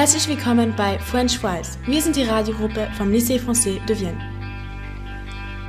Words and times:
Herzlich 0.00 0.28
willkommen 0.28 0.72
bei 0.78 0.98
French 0.98 1.38
Fries. 1.38 1.78
Wir 1.84 2.00
sind 2.00 2.16
die 2.16 2.22
Radiogruppe 2.22 2.88
vom 2.96 3.10
Lycée 3.10 3.38
Français 3.38 3.84
de 3.84 3.94
Vienne. 3.94 4.18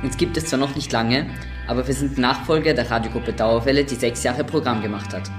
Uns 0.02 0.16
gibt 0.16 0.38
es 0.38 0.46
zwar 0.46 0.58
noch 0.58 0.74
nicht 0.74 0.90
lange, 0.90 1.26
aber 1.68 1.86
wir 1.86 1.92
sind 1.92 2.16
Nachfolger 2.16 2.72
der 2.72 2.90
Radiogruppe 2.90 3.34
Dauerwelle, 3.34 3.84
die 3.84 3.94
sechs 3.94 4.22
Jahre 4.22 4.42
Programm 4.42 4.80
gemacht 4.80 5.12
hat. 5.12 5.30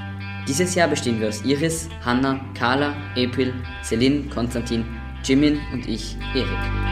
Dieses 0.48 0.76
Jahr 0.76 0.90
bestehen 0.90 1.20
wir 1.20 1.30
aus 1.30 1.44
Iris, 1.44 1.90
Hanna, 2.06 2.40
Carla, 2.54 2.94
April, 3.18 3.56
Celine, 3.84 4.30
Konstantin, 4.30 4.86
Jimin 5.24 5.60
und 5.74 5.88
ich, 5.88 6.16
Erik. 6.36 6.83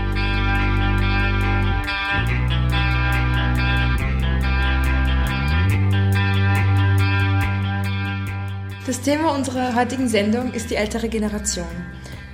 Das 8.92 9.00
Thema 9.00 9.34
unserer 9.34 9.74
heutigen 9.74 10.10
Sendung 10.10 10.52
ist 10.52 10.70
die 10.70 10.76
ältere 10.76 11.08
Generation. 11.08 11.64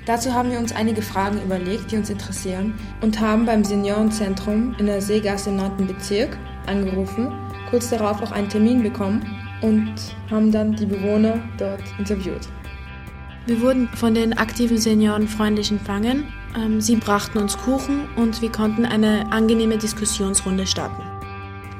Dazu 0.08 0.34
haben 0.34 0.50
wir 0.50 0.58
uns 0.58 0.74
einige 0.74 1.04
Fragen 1.04 1.40
überlegt, 1.40 1.92
die 1.92 1.98
uns 1.98 2.10
interessieren 2.10 2.74
und 3.00 3.20
haben 3.20 3.46
beim 3.46 3.64
Seniorenzentrum 3.64 4.76
in 4.80 4.88
der 4.88 5.00
Seegasse 5.00 5.52
im 5.52 5.58
9. 5.58 5.86
Bezirk 5.86 6.36
angerufen, 6.66 7.32
kurz 7.70 7.92
darauf 7.92 8.24
auch 8.24 8.32
einen 8.32 8.50
Termin 8.50 8.82
bekommen 8.82 9.24
und 9.62 9.94
haben 10.32 10.52
dann 10.52 10.76
die 10.76 10.88
Bewohner 10.88 11.40
dort 11.60 11.84
interviewt. 12.00 12.48
Wir 13.46 13.62
wurden 13.62 13.88
von 13.90 14.16
den 14.16 14.36
aktiven 14.36 14.80
Senioren 14.80 15.28
freundlich 15.28 15.70
empfangen. 15.70 16.26
Ähm, 16.58 16.82
sie 16.82 16.96
brachten 16.96 17.38
uns 17.38 17.56
Kuchen 17.56 18.10
und 18.16 18.42
wir 18.42 18.52
konnten 18.52 18.84
eine 18.84 19.32
angenehme 19.32 19.78
Diskussionsrunde 19.78 20.66
starten. 20.66 21.04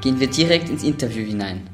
Gehen 0.02 0.20
wir 0.20 0.28
direkt 0.28 0.70
ins 0.70 0.84
Interview 0.84 1.26
hinein. 1.26 1.68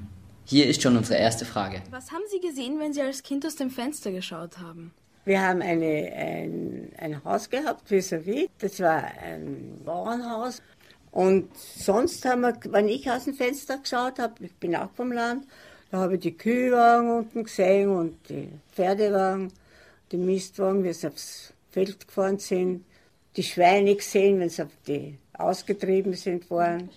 Hier 0.54 0.70
ist 0.70 0.84
schon 0.84 0.96
unsere 0.96 1.18
erste 1.18 1.46
Frage. 1.46 1.82
Was 1.90 2.12
haben 2.12 2.22
Sie 2.30 2.40
gesehen, 2.40 2.80
wenn 2.80 2.94
Sie 2.94 3.02
als 3.02 3.24
Kind 3.24 3.44
aus 3.44 3.56
dem 3.56 3.72
Fenster 3.72 4.12
geschaut 4.12 4.60
haben? 4.60 4.94
Wir 5.26 5.42
haben 5.42 5.64
eine, 5.64 6.14
ein, 6.16 6.92
ein 6.96 7.24
Haus 7.24 7.50
gehabt, 7.50 7.90
vis-à-vis. 7.90 8.50
Das 8.60 8.80
war 8.80 9.04
ein 9.04 9.82
Bauernhaus. 9.84 10.62
Und 11.10 11.50
sonst 11.58 12.24
haben 12.26 12.42
wir, 12.42 12.54
wenn 12.70 12.88
ich 12.88 13.10
aus 13.10 13.24
dem 13.24 13.34
Fenster 13.34 13.80
geschaut 13.80 14.20
habe, 14.20 14.46
ich 14.46 14.54
bin 14.58 14.76
auch 14.76 14.92
vom 14.92 15.12
Land, 15.12 15.48
da 15.90 15.98
habe 15.98 16.18
ich 16.18 16.20
die 16.22 16.38
Kühlwagen 16.38 17.10
unten 17.10 17.46
gesehen 17.46 17.90
und 17.90 18.18
die 18.30 18.50
Pferdewagen, 18.74 19.52
die 20.12 20.18
Mistwagen, 20.18 20.84
wie 20.84 20.94
sie 20.94 21.08
aufs 21.08 21.52
Feld 21.72 22.08
gefahren 22.08 22.38
sind, 22.38 22.86
die 23.38 23.42
Schweine 23.42 23.96
gesehen, 23.96 24.40
wenn 24.40 24.50
sie 24.50 24.62
auf 24.62 24.78
die 24.86 25.18
ausgetrieben 25.34 26.14
sind 26.14 26.48
worden. 26.52 26.92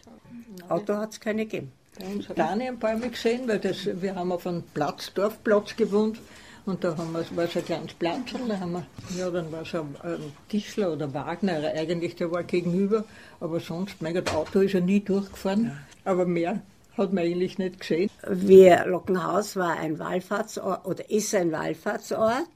Auto 0.69 0.95
hat 0.95 1.13
es 1.13 1.21
keine 1.21 1.47
gegeben. 1.47 1.73
Bei 1.99 2.95
uns 2.95 3.13
gesehen, 3.13 3.49
weil 3.49 3.59
das, 3.59 3.87
wir 3.87 4.15
haben 4.15 4.33
auf 4.33 4.47
einem 4.47 4.63
Platz, 4.75 5.13
Dorfplatz 5.15 5.77
gewohnt. 5.77 6.19
Und 6.67 6.83
da 6.83 6.97
haben 6.97 7.13
wir, 7.13 7.25
war 7.37 7.47
so 7.47 7.61
ein 7.61 7.65
kleines 7.65 7.95
Platz 7.95 8.33
und 8.33 8.49
da 8.49 8.59
haben 8.59 8.73
wir, 8.73 8.87
ja, 9.17 9.31
dann 9.31 9.53
war 9.53 9.65
so 9.65 9.83
ein, 9.83 9.97
ein 10.03 10.33
Tischler 10.49 10.93
oder 10.93 11.15
Wagner, 11.15 11.63
eigentlich, 11.75 12.17
der 12.17 12.33
war 12.33 12.43
gegenüber, 12.43 13.05
aber 13.39 13.61
sonst, 13.61 14.03
mein 14.03 14.15
Gott, 14.15 14.35
Auto 14.35 14.59
ist 14.59 14.73
ja 14.73 14.81
nie 14.81 14.99
durchgefahren, 14.99 15.79
aber 16.05 16.27
mehr 16.27 16.61
hat 16.97 17.13
man 17.13 17.23
eigentlich 17.23 17.59
nicht 17.59 17.79
gesehen. 17.79 18.11
Wir, 18.29 18.85
Lockenhaus 18.87 19.55
war 19.55 19.79
ein 19.79 20.01
Wallfahrtsort 20.01 20.85
oder 20.87 21.09
ist 21.09 21.35
ein 21.37 21.53
Wallfahrtsort. 21.53 22.49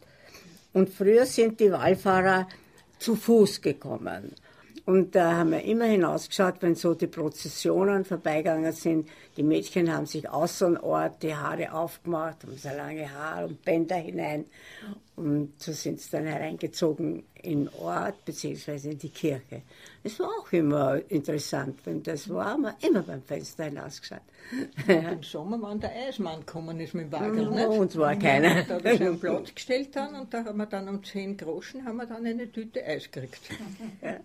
Und 0.72 0.90
früher 0.90 1.26
sind 1.26 1.60
die 1.60 1.70
Wallfahrer 1.70 2.48
zu 2.98 3.16
Fuß 3.16 3.60
gekommen. 3.60 4.32
Und 4.90 5.14
da 5.14 5.36
haben 5.36 5.52
wir 5.52 5.62
immer 5.62 5.84
hinausgeschaut, 5.84 6.56
wenn 6.62 6.74
so 6.74 6.94
die 6.94 7.06
Prozessionen 7.06 8.04
vorbeigegangen 8.04 8.72
sind. 8.72 9.08
Die 9.36 9.44
Mädchen 9.44 9.94
haben 9.94 10.06
sich 10.06 10.28
außer 10.28 10.66
dem 10.66 10.82
Ort 10.82 11.22
die 11.22 11.32
Haare 11.32 11.72
aufgemacht, 11.72 12.42
haben 12.42 12.56
so 12.56 12.70
lange 12.70 13.08
Haare 13.08 13.46
und 13.46 13.62
Bänder 13.62 13.94
hinein. 13.94 14.46
Und 15.14 15.52
so 15.58 15.70
sind 15.70 16.00
sie 16.00 16.10
dann 16.10 16.26
hereingezogen 16.26 17.22
in 17.40 17.66
den 17.66 17.74
Ort 17.74 18.24
beziehungsweise 18.24 18.90
in 18.90 18.98
die 18.98 19.10
Kirche. 19.10 19.62
Es 20.02 20.18
war 20.18 20.26
auch 20.26 20.50
immer 20.50 21.00
interessant, 21.08 21.78
wenn 21.84 22.02
das 22.02 22.28
war, 22.28 22.46
haben 22.46 22.62
wir 22.62 22.74
immer 22.80 23.02
beim 23.02 23.22
Fenster 23.22 23.66
hinausgeschaut. 23.66 24.22
Im 24.88 25.22
Sommer, 25.22 25.70
wenn 25.70 25.78
der 25.78 25.92
Eismann 26.08 26.40
gekommen 26.40 26.80
ist 26.80 26.94
mit 26.94 27.04
dem 27.04 27.12
Wagen, 27.12 27.50
nicht? 27.50 27.68
Und 27.68 27.96
war 27.96 28.16
keiner. 28.16 28.64
Da 28.64 28.78
er 28.78 29.00
einen 29.00 29.20
Platz 29.20 29.54
gestellt 29.54 29.94
dann 29.94 30.16
und 30.16 30.34
da 30.34 30.44
haben 30.44 30.58
wir 30.58 30.66
dann 30.66 30.88
um 30.88 31.04
10 31.04 31.36
Groschen 31.36 31.84
haben 31.84 31.98
wir 31.98 32.06
dann 32.06 32.26
eine 32.26 32.50
Tüte 32.50 32.84
Eis 32.84 33.04
gekriegt. 33.04 33.50
Ja. 34.02 34.16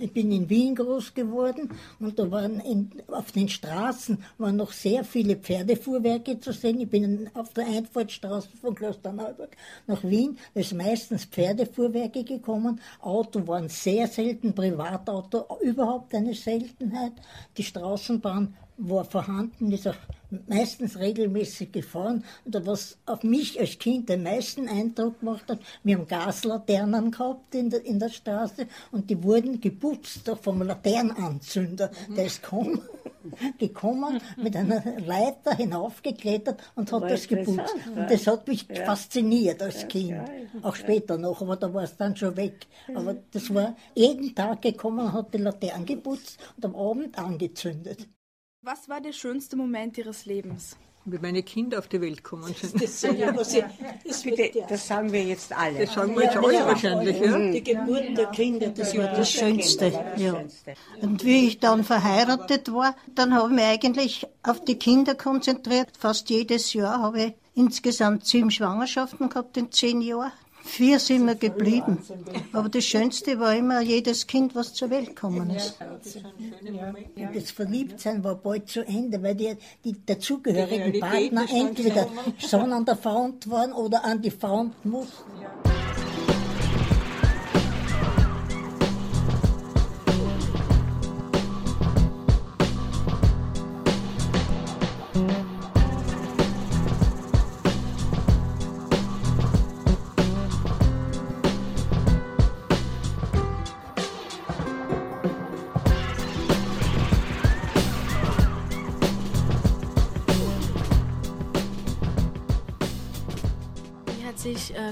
Ich 0.00 0.12
bin 0.12 0.30
in 0.30 0.48
Wien 0.48 0.74
groß 0.74 1.14
geworden 1.14 1.70
und 1.98 2.18
da 2.18 2.30
waren 2.30 2.60
in, 2.60 2.90
auf 3.08 3.32
den 3.32 3.48
Straßen 3.48 4.22
waren 4.38 4.56
noch 4.56 4.72
sehr 4.72 5.04
viele 5.04 5.36
Pferdefuhrwerke 5.36 6.38
zu 6.38 6.52
sehen. 6.52 6.80
Ich 6.80 6.90
bin 6.90 7.30
auf 7.34 7.52
der 7.54 7.66
Einfahrtstraße 7.66 8.48
von 8.60 8.74
Klosterneuburg 8.74 9.56
nach 9.86 10.02
Wien, 10.04 10.38
da 10.54 10.60
ist 10.60 10.74
meistens 10.74 11.24
Pferdefuhrwerke 11.24 12.24
gekommen. 12.24 12.80
Auto 13.00 13.46
waren 13.46 13.68
sehr 13.68 14.06
selten, 14.06 14.54
Privatauto 14.54 15.46
überhaupt 15.60 16.14
eine 16.14 16.34
Seltenheit. 16.34 17.12
Die 17.56 17.64
Straßenbahn 17.64 18.54
war 18.80 19.04
vorhanden, 19.04 19.70
ist 19.72 19.86
auch 19.86 19.96
meistens 20.46 20.98
regelmäßig 20.98 21.72
gefahren. 21.72 22.24
Und 22.44 22.66
was 22.66 22.98
auf 23.06 23.22
mich 23.22 23.58
als 23.58 23.78
Kind 23.78 24.08
den 24.08 24.22
meisten 24.22 24.68
Eindruck 24.68 25.20
gemacht 25.20 25.44
hat, 25.48 25.60
wir 25.82 25.96
haben 25.96 26.06
Gaslaternen 26.06 27.10
gehabt 27.10 27.54
in 27.54 27.70
der, 27.70 27.84
in 27.84 27.98
der 27.98 28.08
Straße 28.08 28.66
und 28.92 29.10
die 29.10 29.22
wurden 29.22 29.60
geputzt 29.60 30.30
vom 30.40 30.62
Laternenanzünder. 30.62 31.90
Mhm. 32.08 32.14
Der 32.14 32.26
ist 32.26 32.42
gekommen, 32.42 32.80
gekommen, 33.58 34.20
mit 34.36 34.56
einer 34.56 34.82
Leiter 35.00 35.54
hinaufgeklettert 35.56 36.60
und 36.74 36.92
hat 36.92 37.02
das 37.02 37.26
geputzt. 37.26 37.74
Und 37.94 38.10
das 38.10 38.26
hat 38.26 38.46
mich 38.46 38.66
ja. 38.68 38.84
fasziniert 38.84 39.62
als 39.62 39.86
Kind. 39.88 40.14
Auch 40.62 40.76
später 40.76 41.18
noch, 41.18 41.42
aber 41.42 41.56
da 41.56 41.72
war 41.72 41.82
es 41.82 41.96
dann 41.96 42.16
schon 42.16 42.36
weg. 42.36 42.66
Aber 42.94 43.16
das 43.32 43.52
war 43.52 43.76
jeden 43.94 44.34
Tag 44.34 44.62
gekommen, 44.62 45.12
hat 45.12 45.34
die 45.34 45.38
Laternen 45.38 45.86
geputzt 45.86 46.38
und 46.56 46.64
am 46.64 46.76
Abend 46.76 47.18
angezündet. 47.18 48.08
Was 48.62 48.90
war 48.90 49.00
der 49.00 49.12
schönste 49.12 49.56
Moment 49.56 49.96
Ihres 49.96 50.26
Lebens? 50.26 50.76
Wie 51.06 51.16
meine 51.16 51.42
Kinder 51.42 51.78
auf 51.78 51.88
die 51.88 51.98
Welt 51.98 52.22
gekommen 52.22 52.54
sind. 52.54 52.74
Das, 52.82 53.00
ja, 53.00 53.30
ich, 53.30 53.64
das, 54.04 54.22
bitte, 54.22 54.66
das 54.68 54.86
sagen 54.86 55.10
wir 55.10 55.24
jetzt 55.24 55.50
alle. 55.56 55.86
Das 55.86 55.94
sagen 55.94 56.14
wir 56.14 56.24
jetzt 56.24 56.36
alle 56.36 56.52
ja, 56.52 56.66
wahrscheinlich. 56.66 57.18
Ja. 57.20 57.38
Die 57.38 57.64
Geburt 57.64 58.18
der 58.18 58.26
Kinder, 58.26 58.68
das 58.68 58.94
war 58.98 59.06
das 59.06 59.30
Schönste. 59.30 59.86
Ja. 60.18 60.44
Und 61.00 61.24
wie 61.24 61.46
ich 61.46 61.58
dann 61.58 61.84
verheiratet 61.84 62.70
war, 62.70 62.94
dann 63.14 63.32
habe 63.32 63.48
ich 63.48 63.54
mich 63.54 63.64
eigentlich 63.64 64.26
auf 64.42 64.62
die 64.62 64.78
Kinder 64.78 65.14
konzentriert. 65.14 65.96
Fast 65.98 66.28
jedes 66.28 66.74
Jahr 66.74 67.00
habe 67.00 67.22
ich 67.22 67.34
insgesamt 67.54 68.26
sieben 68.26 68.50
Schwangerschaften 68.50 69.30
gehabt 69.30 69.56
in 69.56 69.72
zehn 69.72 70.02
Jahren. 70.02 70.32
Vier 70.70 71.00
sind 71.00 71.26
wir 71.26 71.34
geblieben. 71.34 71.98
Aber 72.52 72.68
das 72.68 72.84
Schönste 72.84 73.40
war 73.40 73.54
immer 73.56 73.80
jedes 73.80 74.26
Kind, 74.26 74.54
was 74.54 74.72
zur 74.72 74.90
Welt 74.90 75.08
gekommen 75.08 75.50
ist. 75.50 75.76
Und 77.16 77.34
das 77.34 77.50
Verliebtsein 77.50 78.22
war 78.22 78.36
bald 78.36 78.68
zu 78.68 78.86
Ende, 78.86 79.20
weil 79.22 79.34
die, 79.34 79.56
die 79.84 79.96
dazugehörigen 80.06 81.00
Partner 81.00 81.44
entweder 81.52 82.06
schon 82.38 82.72
an 82.72 82.84
der 82.84 82.96
Front 82.96 83.50
waren 83.50 83.72
oder 83.72 84.04
an 84.04 84.22
die 84.22 84.30
Front 84.30 84.84
mussten. 84.84 85.30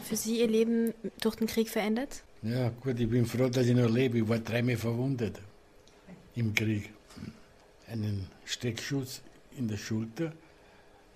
Für 0.08 0.16
Sie 0.16 0.40
Ihr 0.40 0.48
Leben 0.48 0.94
durch 1.20 1.36
den 1.36 1.46
Krieg 1.46 1.68
verändert? 1.68 2.22
Ja, 2.42 2.70
gut, 2.70 2.98
ich 2.98 3.08
bin 3.08 3.26
froh, 3.26 3.48
dass 3.48 3.66
ich 3.66 3.76
noch 3.76 3.90
lebe. 3.90 4.18
Ich 4.18 4.28
war 4.28 4.38
dreimal 4.38 4.76
verwundet 4.76 5.40
im 6.34 6.54
Krieg. 6.54 6.90
Einen 7.88 8.28
Steckschuss 8.44 9.22
in 9.56 9.68
der 9.68 9.76
Schulter, 9.76 10.32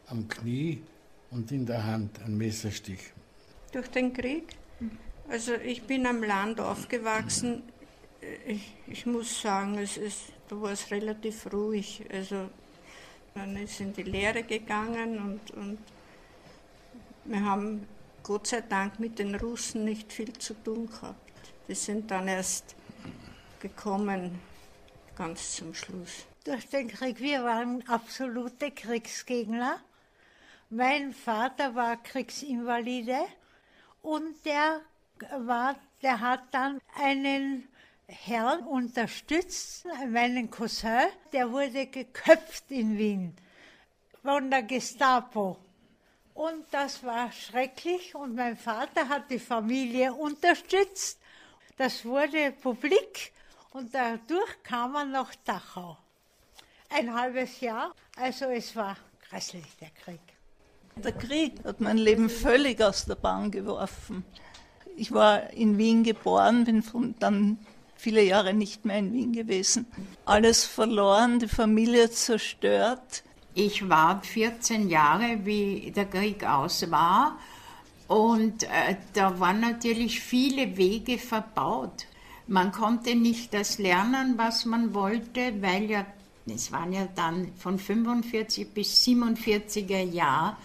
am 0.06 0.28
Knie 0.28 0.82
und 1.30 1.50
in 1.52 1.64
der 1.64 1.84
Hand, 1.84 2.20
ein 2.24 2.36
Messerstich. 2.36 3.00
Durch 3.72 3.88
den 3.88 4.12
Krieg? 4.12 4.44
Also 5.28 5.54
ich 5.54 5.82
bin 5.84 6.06
am 6.06 6.22
Land 6.22 6.60
aufgewachsen. 6.60 7.62
Ich, 8.46 8.74
ich 8.86 9.06
muss 9.06 9.40
sagen, 9.40 9.78
es 9.78 9.96
ist, 9.96 10.32
da 10.48 10.60
war 10.60 10.72
es 10.72 10.90
relativ 10.90 11.50
ruhig. 11.52 12.04
Also 12.12 12.48
dann 13.34 13.56
ist 13.56 13.80
in 13.80 13.92
die 13.94 14.02
Lehre 14.02 14.42
gegangen 14.42 15.18
und, 15.18 15.50
und 15.52 15.78
wir 17.24 17.42
haben 17.44 17.86
Gott 18.22 18.46
sei 18.46 18.60
Dank 18.60 19.00
mit 19.00 19.18
den 19.18 19.34
Russen 19.34 19.84
nicht 19.84 20.12
viel 20.12 20.32
zu 20.34 20.54
tun 20.54 20.86
gehabt. 20.86 21.52
Die 21.66 21.74
sind 21.74 22.10
dann 22.10 22.28
erst 22.28 22.76
gekommen, 23.58 24.38
ganz 25.16 25.56
zum 25.56 25.74
Schluss. 25.74 26.26
Durch 26.44 26.68
den 26.68 26.88
Krieg, 26.88 27.20
wir 27.20 27.42
waren 27.42 27.86
absolute 27.88 28.70
Kriegsgegner. 28.70 29.80
Mein 30.70 31.12
Vater 31.12 31.74
war 31.74 31.96
Kriegsinvalide 31.96 33.18
und 34.02 34.44
der 34.44 34.80
war, 35.38 35.74
der 36.02 36.20
hat 36.20 36.42
dann 36.52 36.80
einen 36.94 37.68
Herrn 38.06 38.60
unterstützt, 38.60 39.84
meinen 40.08 40.50
Cousin, 40.50 41.08
der 41.32 41.50
wurde 41.50 41.86
geköpft 41.86 42.70
in 42.70 42.96
Wien 42.96 43.36
von 44.22 44.50
der 44.50 44.62
Gestapo. 44.62 45.58
Und 46.34 46.64
das 46.70 47.04
war 47.04 47.30
schrecklich 47.30 48.14
und 48.14 48.34
mein 48.34 48.56
Vater 48.56 49.08
hat 49.08 49.30
die 49.30 49.38
Familie 49.38 50.14
unterstützt. 50.14 51.18
Das 51.76 52.04
wurde 52.04 52.52
publik 52.52 53.32
und 53.72 53.94
dadurch 53.94 54.62
kam 54.62 54.94
er 54.94 55.04
nach 55.04 55.34
Dachau. 55.44 55.98
Ein 56.88 57.14
halbes 57.14 57.60
Jahr, 57.60 57.94
also 58.16 58.46
es 58.46 58.74
war 58.76 58.96
grässlich, 59.28 59.64
der 59.80 59.90
Krieg. 59.90 60.20
Der 60.96 61.12
Krieg 61.12 61.64
hat 61.64 61.80
mein 61.80 61.96
Leben 61.96 62.28
völlig 62.28 62.82
aus 62.82 63.06
der 63.06 63.14
Bahn 63.14 63.50
geworfen. 63.50 64.24
Ich 64.96 65.12
war 65.12 65.50
in 65.50 65.78
Wien 65.78 66.04
geboren, 66.04 66.64
bin 66.64 66.82
von 66.82 67.14
dann 67.18 67.58
viele 67.96 68.22
Jahre 68.22 68.52
nicht 68.52 68.84
mehr 68.84 68.98
in 68.98 69.12
Wien 69.12 69.32
gewesen. 69.32 69.86
Alles 70.26 70.64
verloren, 70.64 71.38
die 71.38 71.48
Familie 71.48 72.10
zerstört. 72.10 73.22
Ich 73.54 73.88
war 73.88 74.22
14 74.22 74.88
Jahre, 74.88 75.40
wie 75.44 75.92
der 75.94 76.06
Krieg 76.06 76.44
aus 76.44 76.90
war. 76.90 77.38
Und 78.08 78.64
äh, 78.64 78.96
da 79.12 79.38
waren 79.40 79.60
natürlich 79.60 80.20
viele 80.20 80.76
Wege 80.76 81.18
verbaut. 81.18 82.06
Man 82.46 82.72
konnte 82.72 83.14
nicht 83.14 83.54
das 83.54 83.78
lernen, 83.78 84.34
was 84.36 84.64
man 84.64 84.94
wollte, 84.94 85.62
weil 85.62 85.90
ja, 85.90 86.06
es 86.46 86.72
waren 86.72 86.92
ja 86.92 87.06
dann 87.14 87.52
von 87.56 87.78
45 87.78 88.74
bis 88.74 89.04
47er 89.04 90.02
Jahr, 90.02 90.58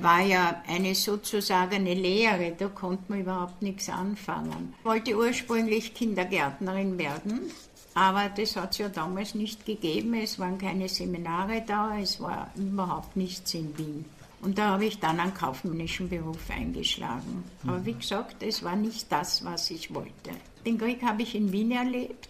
war 0.00 0.20
ja 0.20 0.62
eine 0.66 0.94
sozusagen 0.94 1.74
eine 1.74 1.94
Lehre, 1.94 2.52
da 2.56 2.68
konnte 2.68 3.04
man 3.08 3.20
überhaupt 3.20 3.62
nichts 3.62 3.88
anfangen. 3.88 4.74
Ich 4.80 4.84
wollte 4.84 5.16
ursprünglich 5.16 5.94
Kindergärtnerin 5.94 6.98
werden, 6.98 7.50
aber 7.94 8.28
das 8.28 8.56
hat 8.56 8.72
es 8.72 8.78
ja 8.78 8.88
damals 8.88 9.34
nicht 9.34 9.64
gegeben. 9.64 10.14
Es 10.14 10.38
waren 10.38 10.58
keine 10.58 10.88
Seminare 10.88 11.62
da, 11.66 11.98
es 11.98 12.20
war 12.20 12.50
überhaupt 12.56 13.16
nichts 13.16 13.54
in 13.54 13.76
Wien. 13.78 14.04
Und 14.42 14.58
da 14.58 14.72
habe 14.72 14.84
ich 14.84 15.00
dann 15.00 15.18
einen 15.18 15.34
kaufmännischen 15.34 16.08
Beruf 16.08 16.50
eingeschlagen. 16.50 17.44
Aber 17.66 17.84
wie 17.84 17.94
gesagt, 17.94 18.42
es 18.42 18.62
war 18.62 18.76
nicht 18.76 19.10
das, 19.10 19.44
was 19.44 19.70
ich 19.70 19.94
wollte. 19.94 20.30
Den 20.64 20.78
Krieg 20.78 21.02
habe 21.02 21.22
ich 21.22 21.34
in 21.34 21.50
Wien 21.52 21.70
erlebt. 21.70 22.28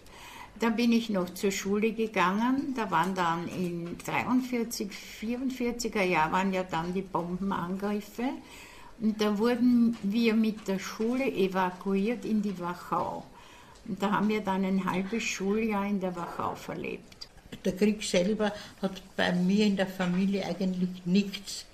Da 0.59 0.69
bin 0.69 0.91
ich 0.91 1.09
noch 1.09 1.29
zur 1.33 1.51
Schule 1.51 1.91
gegangen. 1.91 2.73
Da 2.75 2.89
waren 2.89 3.13
dann 3.13 3.47
in 3.47 3.97
43, 3.97 4.89
44er 5.21 6.03
Jahren 6.03 6.31
waren 6.31 6.53
ja 6.53 6.63
dann 6.63 6.93
die 6.93 7.01
Bombenangriffe. 7.01 8.29
Und 8.99 9.21
da 9.21 9.37
wurden 9.37 9.95
wir 10.01 10.33
mit 10.33 10.67
der 10.67 10.79
Schule 10.79 11.25
evakuiert 11.25 12.25
in 12.25 12.41
die 12.41 12.57
Wachau. 12.59 13.23
Und 13.87 14.01
da 14.01 14.11
haben 14.11 14.29
wir 14.29 14.41
dann 14.41 14.65
ein 14.65 14.83
halbes 14.83 15.23
Schuljahr 15.23 15.85
in 15.85 15.99
der 15.99 16.15
Wachau 16.15 16.55
verlebt. 16.55 17.27
Der 17.63 17.75
Krieg 17.75 18.03
selber 18.03 18.51
hat 18.81 19.01
bei 19.15 19.31
mir 19.33 19.65
in 19.65 19.77
der 19.77 19.87
Familie 19.87 20.45
eigentlich 20.45 21.05
nichts 21.05 21.65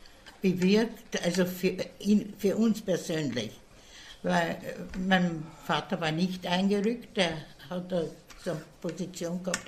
bewirkt, 0.41 1.23
also 1.23 1.45
für, 1.45 1.75
ihn, 1.99 2.33
für 2.37 2.55
uns 2.57 2.81
persönlich. 2.81 3.51
Weil 4.21 4.51
äh, 4.51 4.99
mein 5.07 5.43
Vater 5.65 5.99
war 5.99 6.11
nicht 6.11 6.45
eingerückt, 6.45 7.17
der 7.17 7.37
hat 7.69 7.91
eine 8.47 8.61
Position 8.81 9.41
gehabt, 9.43 9.61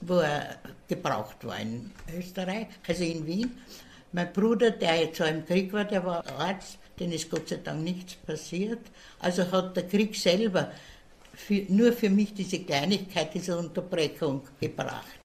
wo 0.00 0.16
er 0.18 0.56
gebraucht 0.88 1.44
war 1.44 1.58
in 1.58 1.90
Österreich, 2.16 2.66
also 2.86 3.04
in 3.04 3.26
Wien. 3.26 3.58
Mein 4.12 4.32
Bruder, 4.32 4.70
der 4.70 5.04
jetzt 5.04 5.22
auch 5.22 5.26
im 5.26 5.44
Krieg 5.46 5.72
war, 5.72 5.84
der 5.84 6.04
war 6.04 6.26
Arzt, 6.38 6.78
dem 7.00 7.12
ist 7.12 7.30
Gott 7.30 7.48
sei 7.48 7.56
Dank 7.56 7.82
nichts 7.82 8.14
passiert. 8.14 8.80
Also 9.20 9.50
hat 9.50 9.76
der 9.76 9.88
Krieg 9.88 10.14
selber 10.14 10.70
für, 11.34 11.64
nur 11.68 11.92
für 11.92 12.10
mich 12.10 12.34
diese 12.34 12.60
Kleinigkeit, 12.60 13.32
diese 13.32 13.56
Unterbrechung 13.56 14.42
gebracht. 14.60 15.21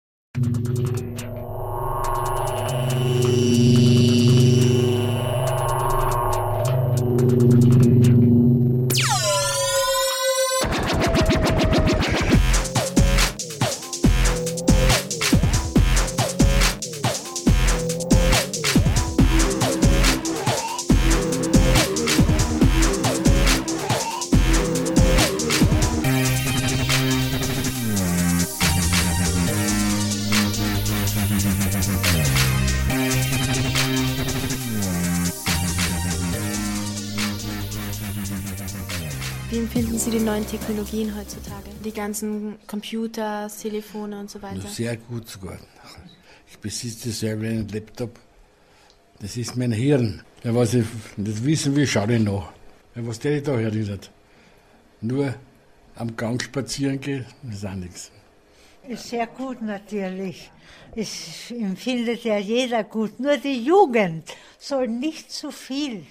Technologien 40.97 41.15
heutzutage? 41.15 41.69
Die 41.83 41.91
ganzen 41.91 42.55
Computer, 42.67 43.49
Telefone 43.61 44.19
und 44.19 44.29
so 44.29 44.41
weiter? 44.41 44.67
Sehr 44.67 44.97
gut 44.97 45.27
sogar. 45.27 45.57
Ich 46.49 46.57
besitze 46.57 47.11
selber 47.11 47.45
einen 47.45 47.67
Laptop. 47.67 48.19
Das 49.19 49.38
ist 49.38 49.55
mein 49.55 49.71
Hirn. 49.71 50.23
Ja, 50.44 50.55
was 50.55 50.73
ich 50.73 50.85
nicht 51.17 51.44
wissen 51.44 51.75
will, 51.75 51.88
schaue 51.88 52.15
ich 52.15 52.21
nach. 52.21 52.51
Ja, 52.95 53.05
was 53.07 53.19
der 53.19 53.41
da 53.41 53.59
erinnert. 53.59 54.11
Nur 55.01 55.35
am 55.95 56.15
Gang 56.15 56.41
spazieren 56.41 57.00
gehen, 57.00 57.25
das 57.43 57.57
ist 57.57 57.65
auch 57.65 57.75
nichts. 57.75 58.11
Ist 58.88 59.09
sehr 59.09 59.27
gut 59.27 59.61
natürlich. 59.61 60.50
Es 60.95 61.51
empfindet 61.51 62.23
ja 62.23 62.38
jeder 62.38 62.83
gut. 62.83 63.19
Nur 63.19 63.38
die 63.38 63.63
Jugend 63.63 64.23
soll 64.57 64.88
nicht 64.88 65.31
zu 65.31 65.51
viel 65.51 66.05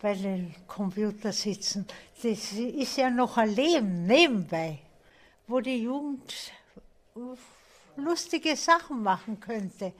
bei 0.00 0.14
den 0.14 0.54
Computer 0.66 1.32
sitzen. 1.32 1.86
Das 2.22 2.52
ist 2.52 2.96
ja 2.96 3.10
noch 3.10 3.36
ein 3.36 3.54
Leben 3.54 4.06
nebenbei, 4.06 4.78
wo 5.46 5.60
die 5.60 5.82
Jugend 5.82 6.52
lustige 7.96 8.56
Sachen 8.56 9.02
machen 9.02 9.38
könnte. 9.40 9.92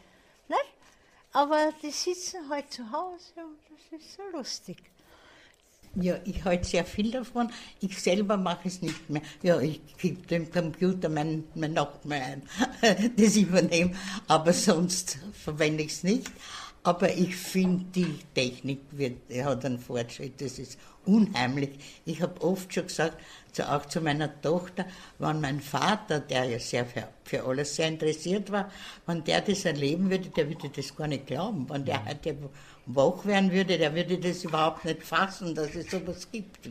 Nicht? 0.48 0.64
Aber 1.32 1.72
die 1.82 1.90
sitzen 1.90 2.48
halt 2.48 2.72
zu 2.72 2.90
Hause 2.90 3.32
und 3.36 3.58
das 3.68 4.00
ist 4.00 4.14
so 4.14 4.22
lustig. 4.32 4.78
Ja, 5.96 6.18
ich 6.24 6.44
halte 6.44 6.68
sehr 6.68 6.84
viel 6.84 7.10
davon. 7.10 7.50
Ich 7.80 8.00
selber 8.00 8.36
mache 8.36 8.68
es 8.68 8.80
nicht 8.80 9.10
mehr. 9.10 9.22
Ja, 9.42 9.60
ich 9.60 9.80
gebe 9.98 10.24
dem 10.26 10.50
Computer 10.50 11.08
mein, 11.08 11.44
mein 11.56 11.72
Nachbarn 11.72 12.42
ein, 12.80 13.12
das 13.16 13.36
übernehme, 13.36 13.96
aber 14.28 14.52
sonst 14.52 15.18
verwende 15.32 15.82
ich 15.82 15.92
es 15.92 16.02
nicht. 16.04 16.30
Aber 16.82 17.14
ich 17.14 17.36
finde, 17.36 17.84
die 17.94 18.18
Technik 18.34 18.80
wird, 18.92 19.18
hat 19.44 19.66
einen 19.66 19.78
Fortschritt, 19.78 20.40
das 20.40 20.58
ist 20.58 20.78
unheimlich. 21.04 21.70
Ich 22.06 22.22
habe 22.22 22.40
oft 22.40 22.72
schon 22.72 22.86
gesagt, 22.86 23.18
auch 23.68 23.84
zu 23.84 24.00
meiner 24.00 24.40
Tochter, 24.40 24.86
wenn 25.18 25.42
mein 25.42 25.60
Vater, 25.60 26.20
der 26.20 26.44
ja 26.44 26.58
sehr 26.58 26.86
für, 26.86 27.08
für, 27.24 27.44
alles 27.44 27.76
sehr 27.76 27.88
interessiert 27.88 28.50
war, 28.50 28.70
wenn 29.06 29.22
der 29.24 29.42
das 29.42 29.66
erleben 29.66 30.08
würde, 30.08 30.30
der 30.30 30.48
würde 30.48 30.70
das 30.70 30.96
gar 30.96 31.06
nicht 31.06 31.26
glauben. 31.26 31.68
Wenn 31.68 31.84
der 31.84 32.02
heute 32.06 32.36
wach 32.86 33.26
werden 33.26 33.52
würde, 33.52 33.76
der 33.76 33.94
würde 33.94 34.16
das 34.16 34.44
überhaupt 34.44 34.86
nicht 34.86 35.02
fassen, 35.02 35.54
dass 35.54 35.74
es 35.74 35.90
sowas 35.90 36.26
gibt. 36.32 36.70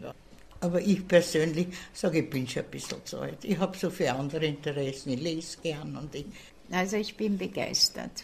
Aber 0.62 0.82
ich 0.82 1.08
persönlich 1.08 1.68
sage, 1.94 2.20
ich 2.20 2.30
bin 2.30 2.48
schon 2.48 2.63
ein 2.63 2.72
bisschen 2.72 3.06
zu 3.06 3.20
alt. 3.20 3.44
Ich 3.44 3.60
habe 3.60 3.78
so 3.78 3.92
viele 3.92 4.16
andere 4.16 4.46
Interessen, 4.46 5.12
ich 5.12 5.22
lese 5.22 5.58
gern 5.62 5.96
und 5.96 6.16
ich. 6.16 6.25
Also 6.72 6.98
ich 6.98 7.16
bin 7.16 7.38
begeistert. 7.38 8.24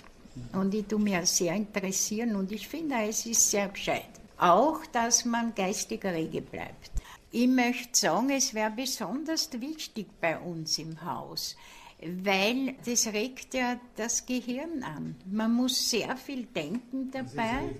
Und 0.54 0.74
ich 0.74 0.86
tue 0.86 1.00
mich 1.00 1.18
sehr 1.30 1.54
interessieren 1.54 2.36
und 2.36 2.52
ich 2.52 2.68
finde, 2.68 2.96
es 3.08 3.26
ist 3.26 3.50
sehr 3.50 3.70
gescheit. 3.70 4.10
Auch, 4.38 4.86
dass 4.88 5.26
man 5.26 5.56
geistig 5.56 6.04
rege 6.04 6.42
bleibt. 6.42 6.92
Ich 7.32 7.48
möchte 7.48 8.00
sagen, 8.00 8.30
es 8.30 8.54
wäre 8.54 8.72
besonders 8.72 9.50
wichtig 9.60 10.08
bei 10.22 10.38
uns 10.38 10.78
im 10.78 11.04
Haus, 11.04 11.56
weil 12.02 12.76
das 12.86 13.08
regt 13.08 13.54
ja 13.54 13.80
das 13.96 14.26
Gehirn 14.26 14.84
an. 14.84 15.16
Man 15.26 15.54
muss 15.54 15.90
sehr 15.90 16.16
viel 16.18 16.46
denken 16.46 17.12
dabei. 17.12 17.76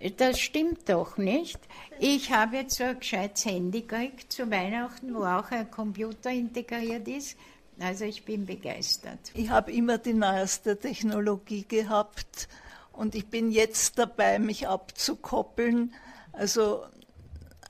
Das, 0.00 0.16
das 0.16 0.40
stimmt 0.40 0.88
doch 0.88 1.16
nicht. 1.16 1.58
Ich 1.98 2.32
habe 2.32 2.56
jetzt 2.56 2.76
so 2.76 2.84
ein 2.84 2.98
gescheites 2.98 3.44
Handy 3.44 3.82
gekriegt 3.82 4.32
zu 4.32 4.50
Weihnachten, 4.50 5.14
wo 5.14 5.24
auch 5.24 5.50
ein 5.50 5.70
Computer 5.70 6.30
integriert 6.30 7.06
ist. 7.08 7.36
Also 7.80 8.04
ich 8.04 8.24
bin 8.24 8.46
begeistert. 8.46 9.18
Ich 9.34 9.50
habe 9.50 9.72
immer 9.72 9.98
die 9.98 10.14
neueste 10.14 10.78
Technologie 10.78 11.64
gehabt 11.64 12.48
und 12.92 13.14
ich 13.14 13.26
bin 13.26 13.50
jetzt 13.50 13.98
dabei, 13.98 14.38
mich 14.38 14.68
abzukoppeln. 14.68 15.92
Also 16.32 16.84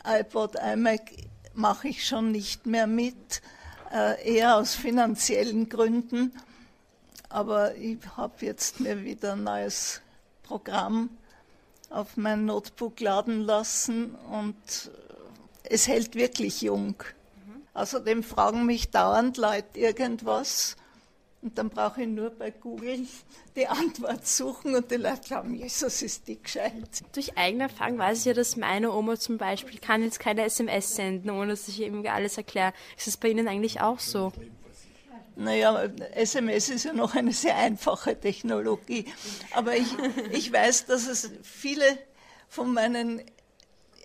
iPod, 0.04 0.56
iMac 0.56 1.10
mache 1.54 1.88
ich 1.88 2.06
schon 2.06 2.32
nicht 2.32 2.66
mehr 2.66 2.86
mit, 2.86 3.40
äh, 3.92 4.36
eher 4.36 4.56
aus 4.56 4.74
finanziellen 4.74 5.68
Gründen. 5.68 6.32
Aber 7.28 7.74
ich 7.76 7.98
habe 8.16 8.34
jetzt 8.44 8.80
mir 8.80 9.02
wieder 9.04 9.32
ein 9.32 9.44
neues 9.44 10.02
Programm 10.42 11.10
auf 11.90 12.16
mein 12.16 12.44
Notebook 12.44 13.00
laden 13.00 13.40
lassen 13.40 14.14
und 14.30 14.90
es 15.62 15.88
hält 15.88 16.14
wirklich 16.14 16.60
jung. 16.62 16.96
Außerdem 17.74 18.22
fragen 18.22 18.66
mich 18.66 18.90
dauernd 18.90 19.36
Leute 19.36 19.78
irgendwas 19.78 20.76
und 21.44 21.58
dann 21.58 21.68
brauche 21.68 22.00
ich 22.00 22.08
nur 22.08 22.30
bei 22.30 22.50
Google 22.50 23.06
die 23.54 23.66
Antwort 23.66 24.26
suchen 24.26 24.74
und 24.74 24.90
die 24.90 24.96
Leute 24.96 25.20
glauben, 25.26 25.54
Jesus 25.54 26.00
ist 26.00 26.26
die 26.26 26.42
gescheit. 26.42 26.72
Durch 27.12 27.36
eigene 27.36 27.64
Erfahrung 27.64 27.98
weiß 27.98 28.20
ich 28.20 28.24
ja, 28.24 28.32
dass 28.32 28.56
meine 28.56 28.90
Oma 28.90 29.18
zum 29.18 29.36
Beispiel 29.36 29.78
kann 29.78 30.02
jetzt 30.02 30.18
keine 30.18 30.44
SMS 30.44 30.94
senden, 30.94 31.30
ohne 31.30 31.48
dass 31.48 31.68
ich 31.68 31.82
irgendwie 31.82 32.08
alles 32.08 32.38
erkläre. 32.38 32.72
Ist 32.96 33.08
das 33.08 33.18
bei 33.18 33.28
Ihnen 33.28 33.46
eigentlich 33.46 33.82
auch 33.82 33.98
so? 33.98 34.32
Naja, 35.36 35.90
SMS 36.14 36.70
ist 36.70 36.84
ja 36.84 36.94
noch 36.94 37.14
eine 37.14 37.32
sehr 37.32 37.56
einfache 37.56 38.18
Technologie. 38.18 39.04
Aber 39.52 39.76
ich, 39.76 39.88
ich 40.30 40.50
weiß, 40.50 40.86
dass 40.86 41.06
es 41.06 41.30
viele 41.42 41.98
von 42.48 42.72
meinen 42.72 43.20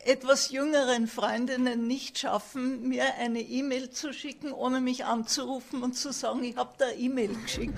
etwas 0.05 0.49
jüngeren 0.49 1.07
Freundinnen 1.07 1.87
nicht 1.87 2.19
schaffen, 2.19 2.87
mir 2.87 3.15
eine 3.15 3.41
E-Mail 3.41 3.89
zu 3.89 4.13
schicken, 4.13 4.51
ohne 4.51 4.81
mich 4.81 5.05
anzurufen 5.05 5.83
und 5.83 5.93
zu 5.93 6.11
sagen, 6.11 6.43
ich 6.43 6.55
habe 6.55 6.73
da 6.77 6.89
E-Mail 6.91 7.35
geschickt. 7.43 7.73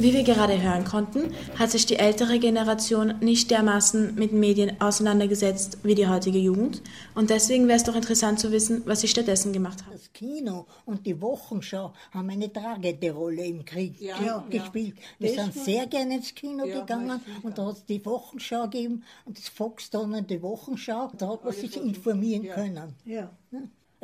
Wie 0.00 0.12
wir 0.12 0.24
gerade 0.24 0.60
hören 0.60 0.84
konnten, 0.84 1.32
hat 1.56 1.70
sich 1.70 1.86
die 1.86 1.96
ältere 1.96 2.40
Generation 2.40 3.14
nicht 3.20 3.52
dermaßen 3.52 4.16
mit 4.16 4.32
Medien 4.32 4.80
auseinandergesetzt 4.80 5.78
wie 5.84 5.94
die 5.94 6.08
heutige 6.08 6.38
Jugend. 6.38 6.82
Und 7.14 7.30
deswegen 7.30 7.68
wäre 7.68 7.76
es 7.76 7.84
doch 7.84 7.94
interessant 7.94 8.40
zu 8.40 8.50
wissen, 8.50 8.82
was 8.86 9.02
sie 9.02 9.08
stattdessen 9.08 9.52
gemacht 9.52 9.84
haben. 9.84 9.92
Das 9.92 10.12
Kino 10.12 10.66
und 10.84 11.06
die 11.06 11.20
Wochenschau 11.20 11.92
haben 12.10 12.28
eine 12.28 12.52
tragende 12.52 13.12
Rolle 13.12 13.46
im 13.46 13.64
Krieg 13.64 14.00
Ja, 14.00 14.20
ja. 14.20 14.44
gespielt. 14.50 14.96
Wir 15.20 15.36
Das 15.36 15.44
sind 15.44 15.64
sehr 15.64 15.86
gerne 15.86 16.16
ins 16.16 16.34
Kino 16.34 16.66
Ja, 16.66 16.80
gegangen 16.80 17.20
und 17.44 17.56
da 17.56 17.66
hat 17.66 17.76
es 17.76 17.84
die 17.84 18.04
Wochenschau 18.04 18.64
gegeben 18.64 19.04
und 19.26 19.38
das 19.38 19.48
Foxton 19.48 20.12
und 20.12 20.28
die 20.28 20.42
Wochenschau. 20.42 21.12
Da 21.16 21.28
hat 21.28 21.44
man 21.44 21.52
sich 21.54 21.76
informieren 21.76 22.48
können. 22.48 22.94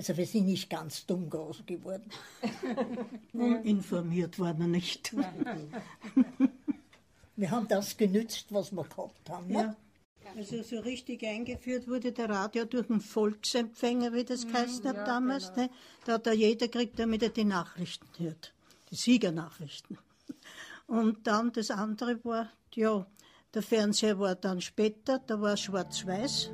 Ja. 0.00 0.06
Also 0.08 0.16
wir 0.16 0.26
sind 0.26 0.46
nicht 0.46 0.70
ganz 0.70 1.04
dumm 1.04 1.28
groß 1.28 1.64
geworden. 1.66 2.10
Informiert 3.64 4.38
war 4.38 4.54
man 4.54 4.70
nicht. 4.70 5.14
Wir 7.36 7.50
haben 7.50 7.68
das 7.68 7.96
genützt, 7.96 8.46
was 8.50 8.70
wir 8.70 8.84
gehabt 8.84 9.30
haben. 9.30 9.46
Ne? 9.46 9.54
Ja. 9.54 10.32
Also 10.36 10.62
so 10.62 10.78
richtig 10.80 11.24
eingeführt 11.24 11.88
wurde 11.88 12.12
der 12.12 12.28
Radio 12.28 12.66
durch 12.66 12.90
einen 12.90 13.00
Volksempfänger, 13.00 14.12
wie 14.12 14.24
das 14.24 14.46
geheißen 14.46 14.86
hat 14.86 15.08
damals. 15.08 15.56
Ne? 15.56 15.70
Da 16.04 16.14
hat 16.14 16.26
da 16.26 16.32
jeder 16.32 16.68
gekriegt, 16.68 16.98
damit 16.98 17.22
er 17.22 17.30
die 17.30 17.44
Nachrichten 17.44 18.06
hört, 18.18 18.52
die 18.90 18.96
Siegernachrichten. 18.96 19.96
Und 20.86 21.26
dann 21.26 21.50
das 21.52 21.70
andere 21.70 22.22
war, 22.24 22.50
ja, 22.74 23.06
der 23.54 23.62
Fernseher 23.62 24.18
war 24.18 24.34
dann 24.34 24.60
später, 24.60 25.18
da 25.26 25.40
war 25.40 25.56
schwarz-weiß. 25.56 26.50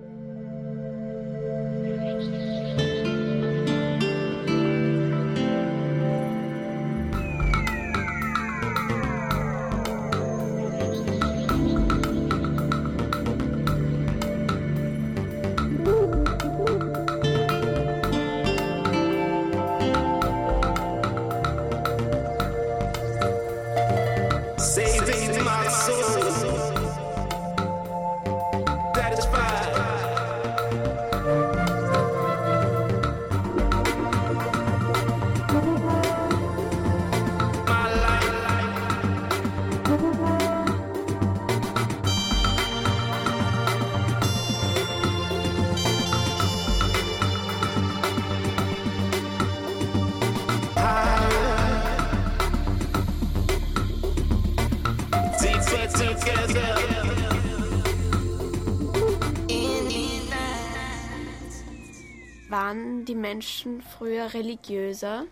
Menschen 63.26 63.82
früher 63.82 64.34
religiöser 64.34 65.24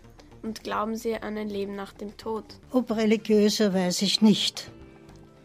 und 0.43 0.65
glauben 0.65 0.97
sie 0.97 1.15
an 1.15 1.37
ein 1.37 1.47
Leben 1.47 1.75
nach 1.77 1.93
dem 1.93 2.17
Tod? 2.17 2.43
Ob 2.71 2.91
religiöser 2.91 3.73
weiß 3.73 4.01
ich 4.01 4.21
nicht. 4.21 4.69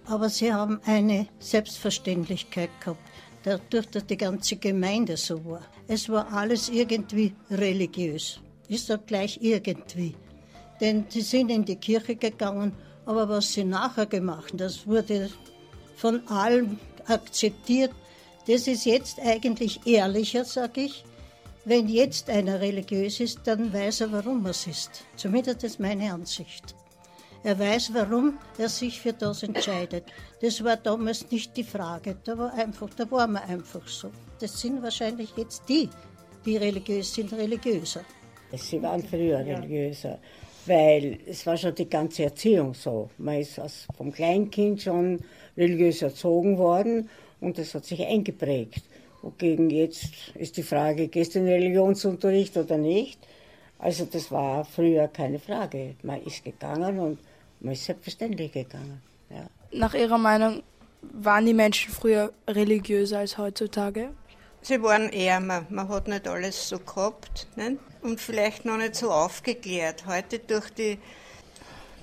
Aber 0.07 0.29
sie 0.29 0.53
haben 0.53 0.81
eine 0.85 1.29
Selbstverständlichkeit 1.39 2.71
gehabt, 2.81 3.05
dadurch, 3.45 3.87
dass 3.91 4.05
die 4.07 4.17
ganze 4.17 4.57
Gemeinde 4.57 5.17
so 5.17 5.45
war. 5.45 5.65
Es 5.87 6.09
war 6.09 6.33
alles 6.33 6.69
irgendwie 6.69 7.33
religiös. 7.53 8.41
Ist 8.67 8.91
doch 8.91 9.07
gleich 9.07 9.39
irgendwie. 9.41 10.17
Denn 10.81 11.05
sie 11.09 11.21
sind 11.21 11.51
in 11.51 11.65
die 11.65 11.77
Kirche 11.77 12.17
gegangen, 12.17 12.73
aber 13.07 13.29
was 13.29 13.53
sie 13.53 13.63
nachher 13.63 14.07
gemacht 14.07 14.51
haben, 14.51 14.59
das 14.59 14.89
wurde 14.89 15.31
von 15.95 16.27
allen 16.27 16.81
akzeptiert. 17.07 17.93
Das 18.49 18.67
ist 18.67 18.87
jetzt 18.87 19.21
eigentlich 19.21 19.87
ehrlicher, 19.87 20.45
sage 20.45 20.81
ich. 20.81 21.05
Wenn 21.67 21.89
jetzt 21.89 22.31
einer 22.31 22.61
religiös 22.61 23.21
ist, 23.21 23.41
dann 23.45 23.73
weiß 23.73 24.03
er, 24.03 24.13
warum 24.13 24.47
er 24.47 24.53
es 24.53 24.67
ist. 24.67 25.05
Zumindest 25.17 25.63
ist 25.63 25.79
meine 25.79 26.13
Ansicht. 26.13 26.75
Er 27.43 27.59
weiß, 27.59 27.93
warum 27.93 28.39
er 28.59 28.69
sich 28.69 29.01
für 29.01 29.13
das 29.13 29.43
entscheidet. 29.43 30.05
Das 30.41 30.63
war 30.65 30.77
damals 30.77 31.31
nicht 31.31 31.57
die 31.57 31.65
Frage. 31.65 32.17
Da 32.25 32.37
war 32.37 32.53
einfach, 32.55 32.89
da 32.97 33.11
war 33.11 33.27
man 33.27 33.43
einfach 33.43 33.87
so. 33.87 34.11
Das 34.41 34.59
sind 34.59 34.83
wahrscheinlich 34.83 35.33
jetzt 35.37 35.63
die, 35.69 35.89
die 36.47 36.57
religiös 36.57 37.15
sind, 37.15 37.33
religiöser. 37.33 38.05
Sie 38.53 38.83
waren 38.83 39.03
früher 39.03 39.39
religiöser, 39.39 40.19
weil 40.67 41.19
es 41.27 41.47
war 41.47 41.57
schon 41.57 41.75
die 41.75 41.89
ganze 41.89 42.25
Erziehung 42.25 42.75
so. 42.75 43.11
Man 43.19 43.39
ist 43.39 43.61
vom 43.97 44.13
Kleinkind 44.13 44.83
schon 44.83 45.21
religiös 45.57 46.03
erzogen 46.03 46.59
worden 46.59 47.09
und 47.41 47.59
das 47.59 47.75
hat 47.75 47.85
sich 47.85 48.05
eingeprägt. 48.05 48.83
Wogegen 49.23 49.69
jetzt 49.71 50.33
ist 50.35 50.57
die 50.57 50.63
Frage, 50.63 51.09
gehst 51.09 51.35
du 51.35 51.41
in 51.41 51.47
den 51.47 51.55
Religionsunterricht 51.55 52.57
oder 52.57 52.79
nicht? 52.79 53.19
Also 53.79 54.05
das 54.05 54.31
war 54.31 54.65
früher 54.65 55.09
keine 55.09 55.39
Frage. 55.39 55.95
Man 56.03 56.23
ist 56.23 56.45
gegangen 56.45 56.99
und 56.99 57.19
man 57.61 57.73
ist 57.73 57.85
selbstverständlich 57.85 58.53
gegangen. 58.53 59.03
Ja. 59.31 59.47
Nach 59.73 59.95
Ihrer 59.95 60.19
Meinung 60.19 60.63
waren 61.03 61.47
die 61.47 61.55
Menschen 61.55 61.93
früher 61.93 62.33
religiöser 62.49 63.19
als 63.19 63.39
heutzutage? 63.39 64.11
Sie 64.63 64.83
waren 64.83 65.11
ärmer, 65.13 65.65
man 65.71 65.89
hat 65.89 66.09
nicht 66.09 66.29
alles 66.29 66.69
so 66.69 66.79
gehabt 66.79 67.47
nicht? 67.57 67.79
und 68.03 68.21
vielleicht 68.21 68.67
noch 68.67 68.77
nicht 68.77 68.95
so 68.95 69.11
aufgeklärt. 69.11 70.05
Heute 70.07 70.39
durch 70.39 70.69
die, 70.71 70.99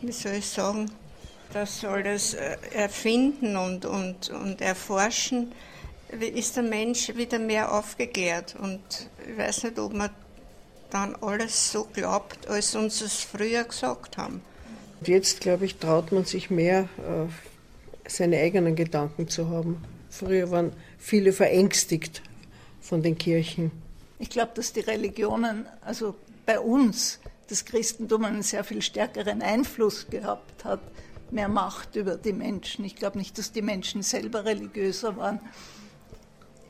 wie 0.01 0.11
soll 0.11 0.33
ich 0.33 0.47
sagen, 0.47 0.89
das 1.53 1.85
alles 1.85 2.33
äh, 2.33 2.57
erfinden 2.73 3.55
und, 3.55 3.85
und, 3.85 4.29
und 4.31 4.61
erforschen, 4.61 5.51
ist 6.09 6.55
der 6.55 6.63
Mensch 6.63 7.15
wieder 7.15 7.39
mehr 7.39 7.71
aufgeklärt. 7.71 8.55
Und 8.59 8.81
ich 9.27 9.37
weiß 9.37 9.63
nicht, 9.63 9.79
ob 9.79 9.93
man 9.93 10.09
dann 10.89 11.15
alles 11.21 11.71
so 11.71 11.85
glaubt, 11.85 12.47
als 12.47 12.75
uns 12.75 13.01
es 13.01 13.21
früher 13.21 13.63
gesagt 13.63 14.17
haben. 14.17 14.41
Jetzt, 15.03 15.41
glaube 15.41 15.65
ich, 15.65 15.75
traut 15.75 16.11
man 16.11 16.25
sich 16.25 16.49
mehr, 16.49 16.89
äh, 16.97 18.09
seine 18.09 18.37
eigenen 18.37 18.75
Gedanken 18.75 19.27
zu 19.27 19.49
haben. 19.49 19.83
Früher 20.09 20.49
waren 20.49 20.73
viele 20.97 21.33
verängstigt 21.33 22.21
von 22.81 23.03
den 23.03 23.17
Kirchen. 23.17 23.71
Ich 24.19 24.29
glaube, 24.29 24.51
dass 24.55 24.73
die 24.73 24.79
Religionen, 24.79 25.67
also 25.81 26.15
bei 26.45 26.59
uns, 26.59 27.19
das 27.49 27.65
Christentum 27.65 28.25
einen 28.25 28.41
sehr 28.41 28.63
viel 28.63 28.81
stärkeren 28.81 29.41
Einfluss 29.41 30.07
gehabt 30.09 30.65
hat, 30.65 30.79
mehr 31.31 31.49
Macht 31.49 31.95
über 31.95 32.15
die 32.15 32.33
Menschen. 32.33 32.85
Ich 32.85 32.95
glaube 32.95 33.17
nicht, 33.17 33.37
dass 33.37 33.51
die 33.51 33.61
Menschen 33.61 34.01
selber 34.01 34.45
religiöser 34.45 35.17
waren. 35.17 35.39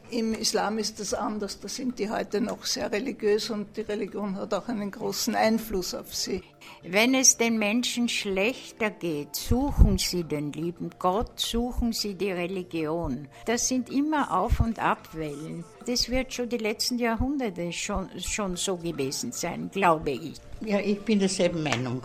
Im 0.09 0.33
Islam 0.33 0.77
ist 0.77 1.01
das 1.01 1.13
anders, 1.13 1.59
da 1.59 1.67
sind 1.67 1.99
die 1.99 2.09
heute 2.09 2.39
noch 2.39 2.63
sehr 2.63 2.89
religiös 2.91 3.49
und 3.49 3.75
die 3.75 3.81
Religion 3.81 4.37
hat 4.37 4.53
auch 4.53 4.69
einen 4.69 4.89
großen 4.89 5.35
Einfluss 5.35 5.93
auf 5.93 6.15
sie. 6.15 6.43
Wenn 6.83 7.13
es 7.13 7.35
den 7.35 7.57
Menschen 7.57 8.07
schlechter 8.07 8.89
geht, 8.89 9.35
suchen 9.35 9.97
sie 9.97 10.23
den 10.23 10.53
lieben 10.53 10.91
Gott, 10.97 11.39
suchen 11.39 11.91
sie 11.91 12.15
die 12.15 12.31
Religion. 12.31 13.27
Das 13.45 13.67
sind 13.67 13.89
immer 13.89 14.31
Auf- 14.33 14.61
und 14.61 14.79
Abwellen. 14.79 15.65
Das 15.85 16.09
wird 16.09 16.33
schon 16.33 16.47
die 16.47 16.57
letzten 16.57 16.99
Jahrhunderte 16.99 17.73
schon, 17.73 18.09
schon 18.21 18.55
so 18.55 18.77
gewesen 18.77 19.33
sein, 19.33 19.69
glaube 19.71 20.11
ich. 20.11 20.35
Ja, 20.61 20.79
ich 20.79 21.01
bin 21.01 21.19
derselben 21.19 21.63
Meinung. 21.63 22.01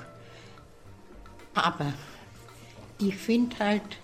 Aber 1.54 1.92
ich 2.99 3.14
finde 3.14 3.56
halt, 3.61 3.99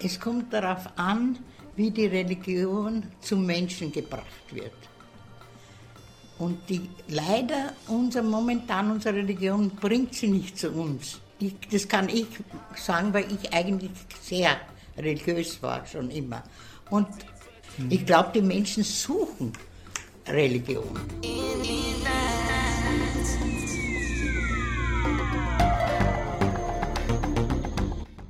es 0.00 0.20
kommt 0.20 0.52
darauf 0.52 0.86
an, 0.96 1.38
wie 1.76 1.90
die 1.90 2.06
Religion 2.06 3.04
zum 3.20 3.46
Menschen 3.46 3.90
gebracht 3.92 4.26
wird. 4.50 4.72
Und 6.38 6.58
die, 6.68 6.88
leider, 7.08 7.72
unser, 7.88 8.22
momentan 8.22 8.90
unsere 8.90 9.16
Religion 9.16 9.70
bringt 9.70 10.14
sie 10.14 10.28
nicht 10.28 10.58
zu 10.58 10.70
uns. 10.72 11.20
Ich, 11.38 11.54
das 11.70 11.86
kann 11.86 12.08
ich 12.08 12.26
sagen, 12.74 13.12
weil 13.14 13.26
ich 13.32 13.52
eigentlich 13.52 13.90
sehr 14.20 14.56
religiös 14.96 15.62
war, 15.62 15.86
schon 15.86 16.10
immer. 16.10 16.42
Und 16.90 17.08
ich 17.88 18.04
glaube, 18.04 18.30
die 18.34 18.42
Menschen 18.42 18.82
suchen 18.82 19.52
Religion. 20.26 20.98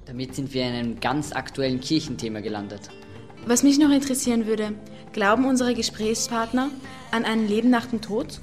Damit 0.07 0.35
sind 0.35 0.53
wir 0.53 0.67
in 0.67 0.75
einem 0.75 1.01
ganz 1.01 1.33
aktuellen 1.33 1.81
Kirchenthema 1.81 2.41
gelandet. 2.41 2.91
Was 3.45 3.65
mich 3.65 3.79
noch 3.79 3.91
interessieren 3.91 4.47
würde, 4.47 4.73
glauben 5.13 5.47
unsere 5.47 5.75
Gesprächspartner 5.75 6.71
an 7.11 7.25
ein 7.25 7.49
Leben 7.49 7.71
nach 7.71 7.87
dem 7.87 8.01
Tod? 8.01 8.41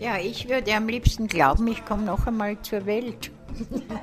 Ja, 0.00 0.18
ich 0.18 0.48
würde 0.48 0.74
am 0.74 0.88
liebsten 0.88 1.28
glauben, 1.28 1.68
ich 1.68 1.84
komme 1.84 2.02
noch 2.02 2.26
einmal 2.26 2.60
zur 2.62 2.84
Welt, 2.84 3.30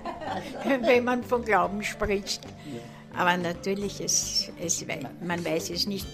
wenn 0.64 1.04
man 1.04 1.22
von 1.24 1.44
Glauben 1.44 1.84
spricht. 1.84 2.42
Aber 3.14 3.36
natürlich, 3.36 4.00
es, 4.00 4.50
es, 4.58 4.86
man 5.22 5.44
weiß 5.44 5.70
es 5.72 5.86
nicht. 5.86 6.08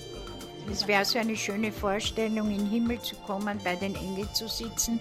Es 0.70 0.88
wäre 0.88 1.06
so 1.06 1.20
eine 1.20 1.36
schöne 1.36 1.72
Vorstellung, 1.72 2.50
in 2.50 2.58
den 2.58 2.70
Himmel 2.70 3.00
zu 3.02 3.16
kommen, 3.18 3.60
bei 3.64 3.76
den 3.76 3.96
Engeln 3.96 4.28
zu 4.34 4.48
sitzen, 4.48 5.00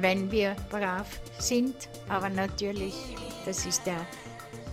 wenn 0.00 0.30
wir 0.32 0.56
brav 0.70 1.06
sind. 1.38 1.88
Aber 2.08 2.28
natürlich, 2.28 2.94
das 3.46 3.64
ist 3.64 3.86
der 3.86 4.04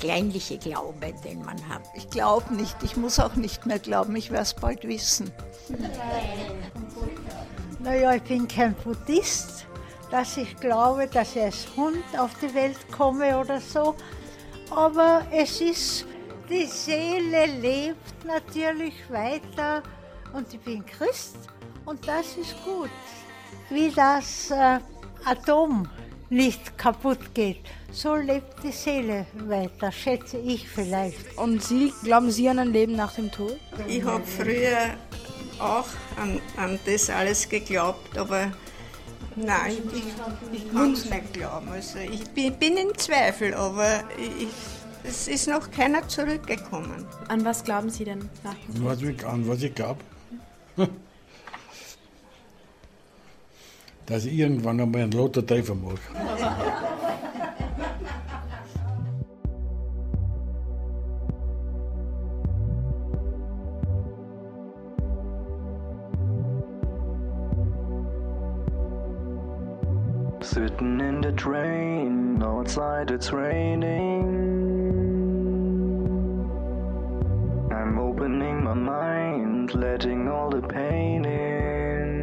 kleinliche 0.01 0.57
Glaube, 0.57 1.13
den 1.23 1.45
man 1.45 1.69
hat. 1.69 1.83
Ich 1.93 2.09
glaube 2.09 2.53
nicht, 2.55 2.75
ich 2.83 2.97
muss 2.97 3.19
auch 3.19 3.35
nicht 3.35 3.65
mehr 3.67 3.79
glauben, 3.79 4.15
ich 4.15 4.31
werde 4.31 4.43
es 4.43 4.53
bald 4.55 4.83
wissen. 4.87 5.31
Naja, 7.79 8.15
ich 8.15 8.23
bin 8.23 8.47
kein 8.47 8.73
Buddhist, 8.73 9.67
dass 10.09 10.37
ich 10.37 10.57
glaube, 10.57 11.07
dass 11.07 11.35
ich 11.35 11.43
als 11.43 11.67
Hund 11.77 12.03
auf 12.17 12.31
die 12.41 12.53
Welt 12.53 12.79
komme 12.91 13.37
oder 13.37 13.61
so. 13.61 13.95
Aber 14.71 15.21
es 15.31 15.61
ist, 15.61 16.05
die 16.49 16.65
Seele 16.65 17.45
lebt 17.61 18.25
natürlich 18.25 18.95
weiter 19.09 19.83
und 20.33 20.51
ich 20.51 20.59
bin 20.61 20.83
Christ 20.85 21.37
und 21.85 22.07
das 22.07 22.37
ist 22.37 22.55
gut. 22.63 22.89
Wie 23.69 23.91
das 23.91 24.49
äh, 24.49 24.79
Atom 25.25 25.87
nicht 26.29 26.77
kaputt 26.77 27.33
geht, 27.33 27.63
so 27.91 28.15
lebt 28.15 28.63
die 28.63 28.71
Seele 28.71 29.25
weiter, 29.47 29.91
schätze 29.91 30.37
ich 30.37 30.67
vielleicht. 30.67 31.37
Und 31.37 31.61
Sie, 31.63 31.93
glauben 32.03 32.31
Sie 32.31 32.47
an 32.49 32.59
ein 32.59 32.71
Leben 32.71 32.95
nach 32.95 33.13
dem 33.13 33.31
Tod? 33.31 33.59
Ich 33.87 34.03
habe 34.03 34.23
früher 34.23 34.95
auch 35.59 35.87
an, 36.17 36.39
an 36.57 36.79
das 36.85 37.09
alles 37.09 37.47
geglaubt, 37.49 38.17
aber 38.17 38.51
nein, 39.35 39.77
ich, 39.93 40.03
ich 40.57 40.71
kann 40.71 40.93
es 40.93 41.09
nicht 41.09 41.33
glauben. 41.33 41.67
Also 41.69 41.99
ich 41.99 42.23
bin, 42.31 42.53
bin 42.55 42.77
in 42.77 42.95
Zweifel, 42.95 43.53
aber 43.53 44.03
ich, 44.17 44.47
es 45.03 45.27
ist 45.27 45.47
noch 45.47 45.69
keiner 45.69 46.07
zurückgekommen. 46.07 47.05
An 47.27 47.43
was 47.45 47.63
glauben 47.63 47.89
Sie 47.89 48.05
denn 48.05 48.29
nach 48.43 48.55
dem 48.55 48.75
Tod? 48.75 48.85
Was 48.85 49.01
ich, 49.01 49.25
an 49.25 49.47
was 49.47 49.61
ich 49.61 49.75
glaube? 49.75 49.99
Dass 54.05 54.25
ich 54.25 54.33
irgendwann 54.33 54.81
einmal 54.81 55.01
einen 55.01 55.11
Lothar 55.11 55.45
Treffer 55.45 55.75
mache. 55.75 55.99
outside 72.71 73.11
it's 73.11 73.33
raining. 73.33 74.21
I'm 77.69 77.99
opening 77.99 78.63
my 78.63 78.73
mind, 78.73 79.73
letting 79.73 80.29
all 80.29 80.49
the 80.49 80.61
pain 80.61 81.25
in. 81.25 82.21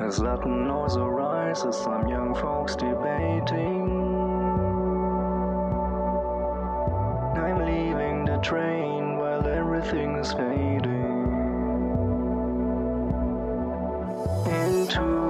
As 0.00 0.18
Latin 0.20 0.68
noise 0.68 0.96
arises, 0.96 1.76
some 1.76 2.08
young 2.08 2.34
folks 2.34 2.76
debating. 2.76 3.90
I'm 7.36 7.58
leaving 7.58 8.24
the 8.24 8.38
train 8.42 9.18
while 9.18 9.46
everything 9.46 10.16
is 10.16 10.32
fading. 10.32 11.10
Into 14.46 15.29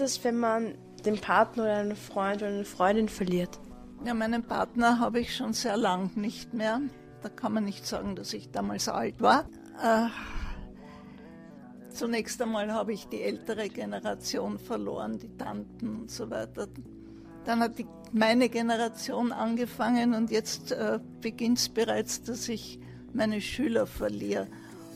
ist 0.00 0.16
es, 0.16 0.24
wenn 0.24 0.36
man 0.36 0.74
den 1.06 1.18
Partner 1.18 1.62
oder 1.62 1.76
einen 1.76 1.96
Freund 1.96 2.42
oder 2.42 2.50
eine 2.50 2.64
Freundin 2.66 3.08
verliert? 3.08 3.58
Ja, 4.04 4.12
meinen 4.12 4.42
Partner 4.42 5.00
habe 5.00 5.20
ich 5.20 5.34
schon 5.34 5.54
sehr 5.54 5.78
lang 5.78 6.10
nicht 6.16 6.52
mehr. 6.52 6.82
Da 7.22 7.30
kann 7.30 7.54
man 7.54 7.64
nicht 7.64 7.86
sagen, 7.86 8.14
dass 8.14 8.34
ich 8.34 8.50
damals 8.50 8.90
alt 8.90 9.22
war. 9.22 9.48
Äh, 9.82 10.08
zunächst 11.88 12.42
einmal 12.42 12.72
habe 12.74 12.92
ich 12.92 13.08
die 13.08 13.22
ältere 13.22 13.70
Generation 13.70 14.58
verloren, 14.58 15.18
die 15.18 15.34
Tanten 15.38 16.00
und 16.00 16.10
so 16.10 16.28
weiter. 16.28 16.68
Dann 17.46 17.60
hat 17.60 17.78
die, 17.78 17.86
meine 18.12 18.50
Generation 18.50 19.32
angefangen 19.32 20.12
und 20.12 20.30
jetzt 20.30 20.72
äh, 20.72 21.00
beginnt 21.22 21.56
es 21.56 21.68
bereits, 21.70 22.22
dass 22.22 22.50
ich 22.50 22.78
meine 23.14 23.40
Schüler 23.40 23.86
verliere. 23.86 24.46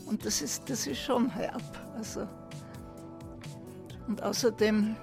Und 0.05 0.27
das 0.27 0.43
ist, 0.43 0.69
das 0.69 0.85
ist 0.85 0.99
schon 0.99 1.31
herb. 1.31 1.63
Also. 1.95 2.27
Und 4.11 4.23
außerdem 4.23 4.97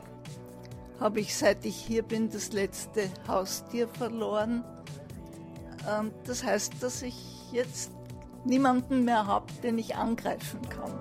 habe 1.01 1.21
ich, 1.21 1.35
seit 1.35 1.64
ich 1.64 1.77
hier 1.77 2.03
bin, 2.03 2.29
das 2.29 2.53
letzte 2.53 3.09
Haustier 3.27 3.88
verloren. 3.88 4.62
Und 5.99 6.12
das 6.27 6.44
heißt, 6.44 6.75
dass 6.83 7.01
ich 7.01 7.16
jetzt 7.51 7.90
niemanden 8.44 9.07
mehr 9.07 9.27
habe, 9.27 9.47
den 9.62 9.79
ich 9.79 9.97
angreifen 9.97 10.61
kann. 10.68 10.92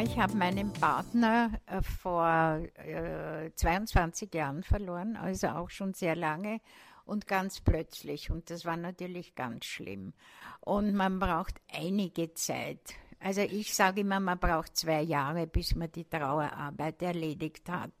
Ich 0.00 0.16
habe 0.16 0.36
meinen 0.36 0.72
Partner 0.72 1.60
äh, 1.66 1.82
vor 1.82 2.60
äh, 2.74 3.50
22 3.52 4.32
Jahren 4.32 4.62
verloren, 4.62 5.16
also 5.16 5.48
auch 5.48 5.70
schon 5.70 5.92
sehr 5.92 6.14
lange 6.14 6.60
und 7.04 7.26
ganz 7.26 7.60
plötzlich. 7.60 8.30
Und 8.30 8.48
das 8.48 8.64
war 8.64 8.76
natürlich 8.76 9.34
ganz 9.34 9.64
schlimm. 9.64 10.12
Und 10.60 10.94
man 10.94 11.18
braucht 11.18 11.60
einige 11.72 12.32
Zeit. 12.34 12.94
Also 13.18 13.40
ich 13.40 13.74
sage 13.74 14.02
immer, 14.02 14.20
man 14.20 14.38
braucht 14.38 14.76
zwei 14.76 15.02
Jahre, 15.02 15.48
bis 15.48 15.74
man 15.74 15.90
die 15.90 16.04
Trauerarbeit 16.04 17.02
erledigt 17.02 17.68
hat. 17.68 17.92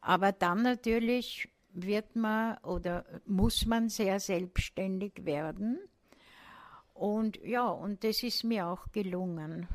Aber 0.00 0.32
dann 0.32 0.62
natürlich 0.62 1.50
wird 1.74 2.16
man 2.16 2.56
oder 2.58 3.04
muss 3.26 3.66
man 3.66 3.90
sehr 3.90 4.20
selbstständig 4.20 5.26
werden. 5.26 5.80
Und 6.94 7.36
ja, 7.44 7.68
und 7.68 8.04
das 8.04 8.22
ist 8.22 8.42
mir 8.42 8.66
auch 8.68 8.90
gelungen. 8.90 9.68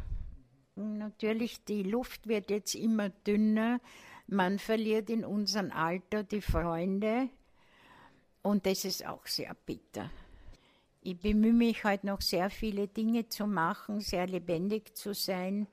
Natürlich, 0.75 1.63
die 1.63 1.83
Luft 1.83 2.27
wird 2.27 2.49
jetzt 2.49 2.75
immer 2.75 3.09
dünner. 3.09 3.79
Man 4.27 4.59
verliert 4.59 5.09
in 5.09 5.23
unserem 5.23 5.71
Alter 5.71 6.23
die 6.23 6.41
Freunde. 6.41 7.29
Und 8.41 8.65
das 8.65 8.83
ist 8.83 9.05
auch 9.05 9.25
sehr 9.25 9.53
bitter. 9.65 10.11
Ich 11.01 11.17
bemühe 11.17 11.53
mich 11.53 11.83
halt 11.83 12.03
noch 12.03 12.21
sehr 12.21 12.49
viele 12.49 12.87
Dinge 12.87 13.29
zu 13.29 13.47
machen, 13.47 14.01
sehr 14.01 14.27
lebendig 14.27 14.95
zu 14.97 15.13
sein. 15.13 15.67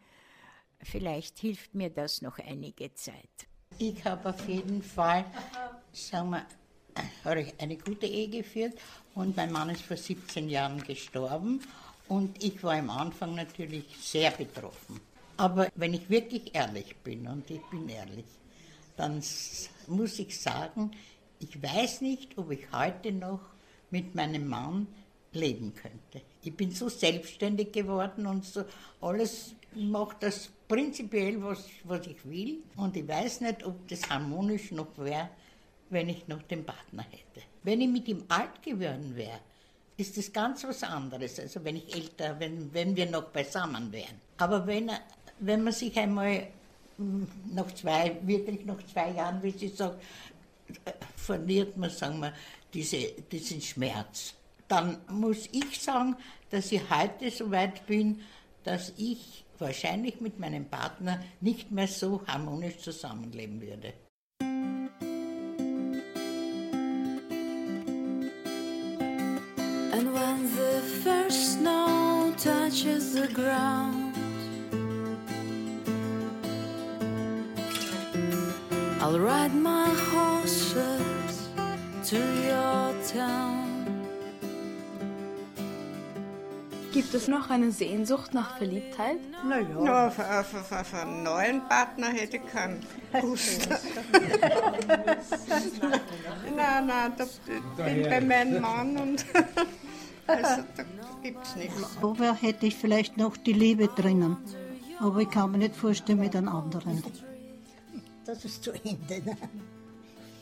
Vielleicht 0.83 1.38
hilft 1.38 1.75
mir 1.75 1.91
das 1.91 2.23
noch 2.23 2.38
einige 2.38 2.95
Zeit. 2.95 3.49
Ich 3.79 4.05
habe 4.05 4.29
auf 4.29 4.49
jeden 4.49 4.83
Fall, 4.83 5.25
sagen 5.93 6.31
wir, 6.31 6.47
eine 7.59 7.77
gute 7.77 8.07
Ehe 8.07 8.29
geführt 8.29 8.75
und 9.15 9.37
mein 9.37 9.51
Mann 9.51 9.71
ist 9.71 9.83
vor 9.83 9.97
17 9.97 10.49
Jahren 10.49 10.83
gestorben 10.85 11.61
und 12.12 12.44
ich 12.44 12.62
war 12.62 12.75
am 12.75 12.90
Anfang 12.90 13.35
natürlich 13.35 13.87
sehr 13.98 14.31
betroffen. 14.33 15.01
Aber 15.38 15.68
wenn 15.77 15.94
ich 15.94 16.11
wirklich 16.11 16.55
ehrlich 16.55 16.94
bin, 16.96 17.27
und 17.27 17.51
ich 17.51 17.62
bin 17.70 17.88
ehrlich, 17.88 18.27
dann 18.98 19.22
muss 19.87 20.18
ich 20.18 20.38
sagen, 20.38 20.90
ich 21.40 21.62
weiß 21.62 22.03
nicht, 22.03 22.37
ob 22.37 22.51
ich 22.51 22.70
heute 22.70 23.12
noch 23.12 23.40
mit 23.90 24.14
meinem 24.14 24.46
Mann 24.46 24.88
leben 25.33 25.72
könnte. 25.75 26.20
Ich 26.42 26.55
bin 26.55 26.70
so 26.70 26.90
selbstständig 26.90 27.72
geworden 27.72 28.27
und 28.27 28.44
so 28.44 28.64
alles 29.01 29.55
mache 29.75 30.16
das 30.20 30.51
prinzipiell, 30.68 31.42
was, 31.42 31.64
was 31.85 32.07
ich 32.07 32.29
will. 32.29 32.59
Und 32.77 32.94
ich 32.94 33.09
weiß 33.09 33.40
nicht, 33.40 33.64
ob 33.64 33.88
das 33.88 34.11
harmonisch 34.11 34.70
noch 34.70 34.98
wäre, 34.98 35.31
wenn 35.88 36.11
ich 36.11 36.29
noch 36.29 36.42
den 36.42 36.62
Partner 36.66 37.05
hätte. 37.05 37.46
Wenn 37.62 37.81
ich 37.81 37.88
mit 37.88 38.07
ihm 38.07 38.25
alt 38.29 38.62
geworden 38.62 39.16
wäre, 39.16 39.40
ist 40.03 40.17
das 40.17 40.33
ganz 40.33 40.65
was 40.65 40.83
anderes. 40.83 41.38
Also 41.38 41.65
wenn 41.65 41.77
ich 41.77 41.95
älter, 41.95 42.38
wenn, 42.38 42.73
wenn 42.75 42.95
wir 42.97 43.07
noch 43.07 43.25
beisammen 43.25 43.91
wären. 43.93 44.21
Aber 44.38 44.67
wenn, 44.67 44.91
wenn 45.38 45.62
man 45.62 45.73
sich 45.73 45.97
einmal 45.97 46.49
mm, 46.99 47.25
nach 47.53 47.73
zwei, 47.73 48.17
wirklich 48.23 48.65
nach 48.65 48.83
zwei 48.93 49.11
Jahren, 49.12 49.43
wie 49.43 49.53
sie 49.53 49.69
sagt, 49.69 50.03
äh, 50.85 50.93
verliert 51.17 51.77
man, 51.77 51.91
sagen 51.91 52.19
wir, 52.21 52.33
diese, 52.75 53.12
diesen 53.31 53.61
Schmerz. 53.61 54.35
Dann 54.69 54.99
muss 55.09 55.49
ich 55.53 55.81
sagen, 55.81 56.17
dass 56.51 56.73
ich 56.73 56.83
heute 56.91 57.31
so 57.31 57.51
weit 57.51 57.87
bin, 57.87 58.23
dass 58.65 58.93
ich 58.97 59.45
wahrscheinlich 59.59 60.21
mit 60.21 60.38
meinem 60.38 60.65
Partner 60.65 61.23
nicht 61.41 61.71
mehr 61.71 61.87
so 61.87 62.27
harmonisch 62.27 62.79
zusammenleben 62.79 63.61
würde. 63.61 63.93
The 73.12 73.29
ground, 73.29 74.14
I'll 79.03 79.18
ride 79.18 79.55
my 79.55 79.88
horses 80.11 81.48
to 82.05 82.16
your 82.16 82.94
town. 83.12 83.68
Gibt 86.92 87.12
es 87.14 87.29
noch 87.29 87.51
eine 87.51 87.70
Sehnsucht 87.70 88.33
nach 88.33 88.57
Verliebtheit? 88.57 89.18
Naja. 89.44 89.66
No, 89.75 89.92
auf, 89.92 90.18
auf, 90.18 90.55
auf, 90.55 90.72
auf 90.72 90.94
einen 90.94 91.22
neuen 91.22 91.66
Partner 91.68 92.09
hätte 92.09 92.38
ich 92.38 92.46
keinen 92.46 92.81
Lust. 93.22 93.68
nein, 96.57 96.87
nein, 96.87 97.12
da 97.16 97.25
bin 97.85 98.03
bei 98.05 98.20
meinem 98.20 98.61
Mann 98.62 98.96
und 98.96 99.25
also 100.27 100.63
da 100.77 100.85
gibt's 101.23 101.57
nichts. 101.57 101.99
Aber 102.01 102.35
hätte 102.35 102.67
ich 102.67 102.75
vielleicht 102.75 103.17
noch 103.17 103.37
die 103.37 103.53
Liebe 103.53 103.89
drinnen. 103.89 104.37
Aber 104.99 105.21
ich 105.21 105.31
kann 105.31 105.51
mir 105.53 105.59
nicht 105.59 105.77
vorstellen 105.77 106.21
mit 106.21 106.37
einem 106.37 106.49
anderen. 106.49 107.03
Das 108.25 108.45
ist 108.45 108.63
zu 108.63 108.73
Ende. 108.73 109.23
Ne? 109.25 109.37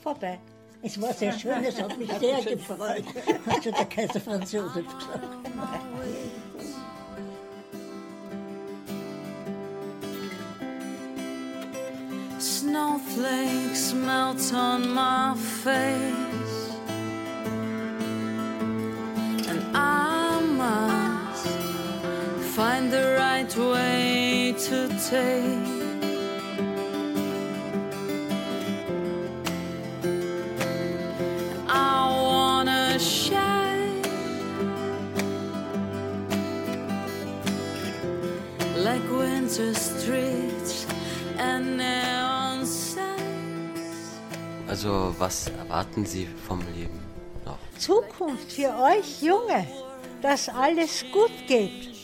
Vorbei. 0.03 0.39
Es 0.83 1.01
war 1.01 1.13
sehr 1.13 1.33
schön, 1.33 1.63
es 1.63 1.81
hat 1.81 1.99
mich 1.99 2.11
sehr 2.13 2.43
gefreut, 2.43 3.05
hat 3.47 3.65
schon 3.65 3.73
der 3.75 3.85
Kaiser 3.85 4.21
Franz 4.21 4.53
Josef 4.53 4.87
gesagt. 4.87 5.25
Snowflakes 12.39 13.93
melt 13.93 14.55
on 14.55 14.95
my 14.95 15.35
face, 15.37 16.30
neon 41.77 42.65
signs. 42.65 44.19
Also, 44.69 45.15
was 45.19 45.49
erwarten 45.59 46.05
Sie 46.05 46.27
vom 46.47 46.61
Leben 46.75 47.01
noch? 47.45 47.59
Zukunft 47.79 48.53
für 48.53 48.73
euch 48.83 49.23
Junge, 49.23 49.67
dass 50.23 50.49
alles 50.49 51.05
gut 51.13 51.33
geht. 51.47 52.00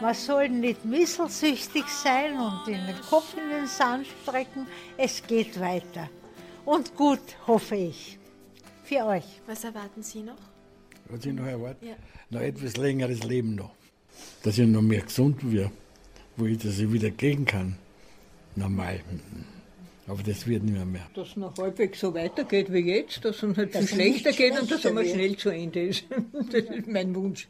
Man 0.00 0.14
soll 0.14 0.48
nicht 0.48 0.84
misselsüchtig 0.84 1.84
sein 1.88 2.38
und 2.38 2.66
in 2.66 2.86
den 2.86 3.00
Kopf 3.08 3.34
in 3.36 3.50
den 3.50 3.66
Sand 3.66 4.06
strecken. 4.22 4.66
Es 4.96 5.22
geht 5.26 5.60
weiter. 5.60 6.08
Und 6.64 6.96
gut, 6.96 7.20
hoffe 7.46 7.76
ich. 7.76 8.18
Für 8.84 9.04
euch. 9.04 9.24
Was 9.46 9.64
erwarten 9.64 10.02
Sie 10.02 10.22
noch? 10.22 10.38
Was 11.08 11.24
ich 11.26 11.34
noch 11.34 11.44
erwarte? 11.44 11.84
Ja. 11.84 11.94
Noch 12.30 12.40
etwas 12.40 12.76
längeres 12.78 13.22
Leben 13.24 13.54
noch. 13.56 13.72
Dass 14.42 14.56
ich 14.56 14.66
noch 14.66 14.80
mehr 14.80 15.02
gesund 15.02 15.52
werde, 15.52 15.70
wo 16.36 16.46
ich 16.46 16.58
das 16.58 16.78
wieder 16.78 17.10
gehen 17.10 17.44
kann. 17.44 17.76
Normal. 18.56 19.00
Aber 20.10 20.22
das 20.24 20.46
wird 20.46 20.64
nicht 20.64 20.74
mehr. 20.74 20.84
mehr. 20.84 21.06
Dass 21.14 21.28
es 21.28 21.36
noch 21.36 21.56
halbwegs 21.56 22.00
so 22.00 22.12
weitergeht 22.14 22.72
wie 22.72 22.80
jetzt, 22.80 23.24
dass 23.24 23.42
es 23.42 23.56
halt 23.56 23.74
Dass 23.74 23.90
viel 23.90 24.00
es 24.00 24.06
nicht 24.06 24.20
schlechter 24.22 24.32
geht 24.32 24.60
und 24.60 24.70
dass 24.70 24.80
es 24.80 24.86
einmal 24.86 25.04
wird. 25.04 25.14
schnell 25.14 25.36
zu 25.36 25.50
Ende 25.50 25.82
ist. 25.86 26.04
Das 26.52 26.64
ist 26.64 26.86
mein 26.88 27.14
Wunsch. 27.14 27.48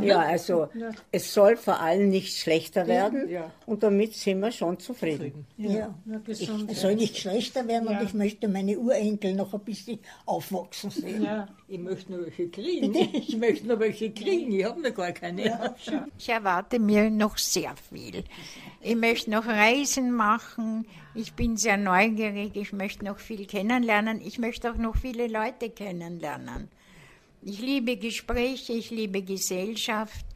Ja, 0.00 0.20
also 0.20 0.68
es 1.10 1.34
soll 1.34 1.56
vor 1.56 1.80
allem 1.80 2.10
nicht 2.10 2.36
schlechter 2.38 2.86
werden 2.86 3.28
Ja. 3.28 3.50
und 3.66 3.82
damit 3.82 4.14
sind 4.14 4.38
wir 4.40 4.52
schon 4.52 4.78
zufrieden. 4.78 5.46
Ja, 5.56 5.92
es 6.28 6.80
soll 6.80 6.94
nicht 6.94 7.18
schlechter 7.18 7.66
werden 7.66 7.88
und 7.88 8.00
ich 8.02 8.14
möchte 8.14 8.46
meine 8.46 8.78
Urenkel 8.78 9.34
noch 9.34 9.52
ein 9.54 9.60
bisschen 9.60 9.98
aufwachsen 10.26 10.90
sehen. 10.90 11.22
Ja, 11.24 11.48
ich 11.66 11.78
möchte 11.80 12.12
noch 12.12 12.20
welche 12.24 12.48
kriegen. 12.48 12.94
Ich 13.14 13.36
möchte 13.36 13.66
noch 13.66 13.80
welche 13.80 14.12
kriegen. 14.12 14.52
Ich 14.52 14.64
habe 14.64 14.80
noch 14.80 14.94
gar 14.94 15.10
keine. 15.12 15.74
Ich 16.16 16.28
erwarte 16.28 16.78
mir 16.78 17.10
noch 17.10 17.36
sehr 17.36 17.74
viel. 17.90 18.22
Ich 18.80 18.94
möchte 18.96 19.30
noch 19.30 19.44
Reisen 19.46 20.12
machen. 20.12 20.86
Ich 21.14 21.32
bin 21.32 21.56
sehr 21.56 21.76
neugierig. 21.88 22.56
Ich 22.56 22.72
möchte 22.72 23.04
noch 23.04 23.18
viel 23.18 23.46
kennenlernen. 23.46 24.20
Ich 24.20 24.38
möchte 24.38 24.70
auch 24.70 24.76
noch 24.76 24.96
viele 24.96 25.26
Leute 25.26 25.70
kennenlernen. 25.70 26.68
Ich 27.42 27.60
liebe 27.60 27.96
Gespräche, 27.96 28.72
ich 28.72 28.90
liebe 28.90 29.22
Gesellschaft. 29.22 30.26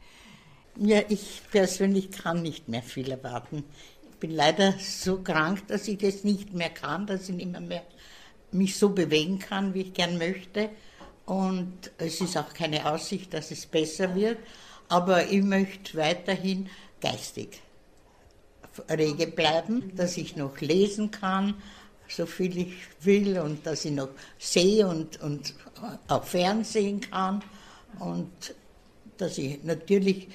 Ja, 0.77 1.01
ich 1.09 1.41
persönlich 1.51 2.09
kann 2.11 2.41
nicht 2.41 2.67
mehr 2.69 2.81
viel 2.81 3.11
erwarten. 3.11 3.63
Ich 4.09 4.17
bin 4.17 4.31
leider 4.31 4.73
so 4.79 5.21
krank, 5.21 5.67
dass 5.67 5.87
ich 5.87 5.97
das 5.97 6.23
nicht 6.23 6.53
mehr 6.53 6.69
kann, 6.69 7.05
dass 7.05 7.29
ich 7.29 7.35
nicht 7.35 7.51
mehr, 7.51 7.61
mehr 7.61 7.83
mich 8.51 8.77
so 8.77 8.89
bewegen 8.89 9.39
kann, 9.39 9.73
wie 9.73 9.81
ich 9.81 9.93
gern 9.93 10.17
möchte. 10.17 10.69
Und 11.25 11.91
es 11.97 12.21
ist 12.21 12.37
auch 12.37 12.53
keine 12.53 12.91
Aussicht, 12.91 13.33
dass 13.33 13.51
es 13.51 13.65
besser 13.65 14.15
wird. 14.15 14.39
Aber 14.89 15.29
ich 15.29 15.43
möchte 15.43 15.97
weiterhin 15.97 16.69
geistig 17.01 17.62
rege 18.89 19.27
bleiben, 19.27 19.91
dass 19.95 20.17
ich 20.17 20.35
noch 20.35 20.59
lesen 20.61 21.11
kann, 21.11 21.55
so 22.07 22.25
viel 22.25 22.57
ich 22.57 22.73
will 23.01 23.39
und 23.39 23.65
dass 23.65 23.85
ich 23.85 23.91
noch 23.91 24.09
sehe 24.37 24.87
und, 24.87 25.21
und 25.21 25.53
auch 26.07 26.23
Fernsehen 26.23 27.01
kann 27.01 27.43
und 27.99 28.55
dass 29.17 29.37
ich 29.37 29.63
natürlich 29.63 30.27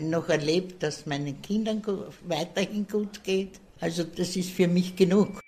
noch 0.00 0.28
erlebe, 0.28 0.74
dass 0.74 1.06
meinen 1.06 1.40
Kindern 1.42 1.82
weiterhin 2.26 2.86
gut 2.86 3.22
geht. 3.24 3.60
Also 3.80 4.04
das 4.04 4.36
ist 4.36 4.50
für 4.50 4.68
mich 4.68 4.96
genug. 4.96 5.40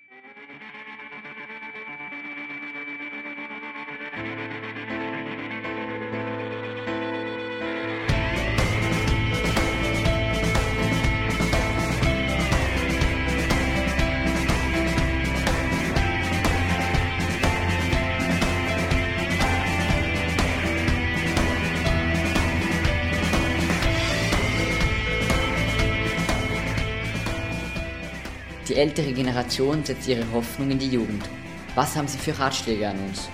Die 28.76 28.82
ältere 28.82 29.10
Generation 29.14 29.82
setzt 29.82 30.06
ihre 30.06 30.30
Hoffnung 30.32 30.70
in 30.70 30.78
die 30.78 30.90
Jugend. 30.90 31.26
Was 31.74 31.96
haben 31.96 32.06
Sie 32.06 32.18
für 32.18 32.38
Ratschläge 32.38 32.86
an 32.86 32.98
uns? 33.06 33.26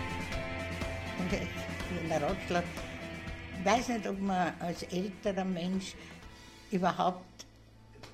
Und 1.18 1.32
ein 2.12 2.22
Ratschlag. 2.22 2.62
Ich 3.58 3.64
weiß 3.64 3.88
nicht, 3.88 4.06
ob 4.06 4.20
man 4.20 4.52
als 4.60 4.84
älterer 4.84 5.44
Mensch 5.44 5.96
überhaupt 6.70 7.44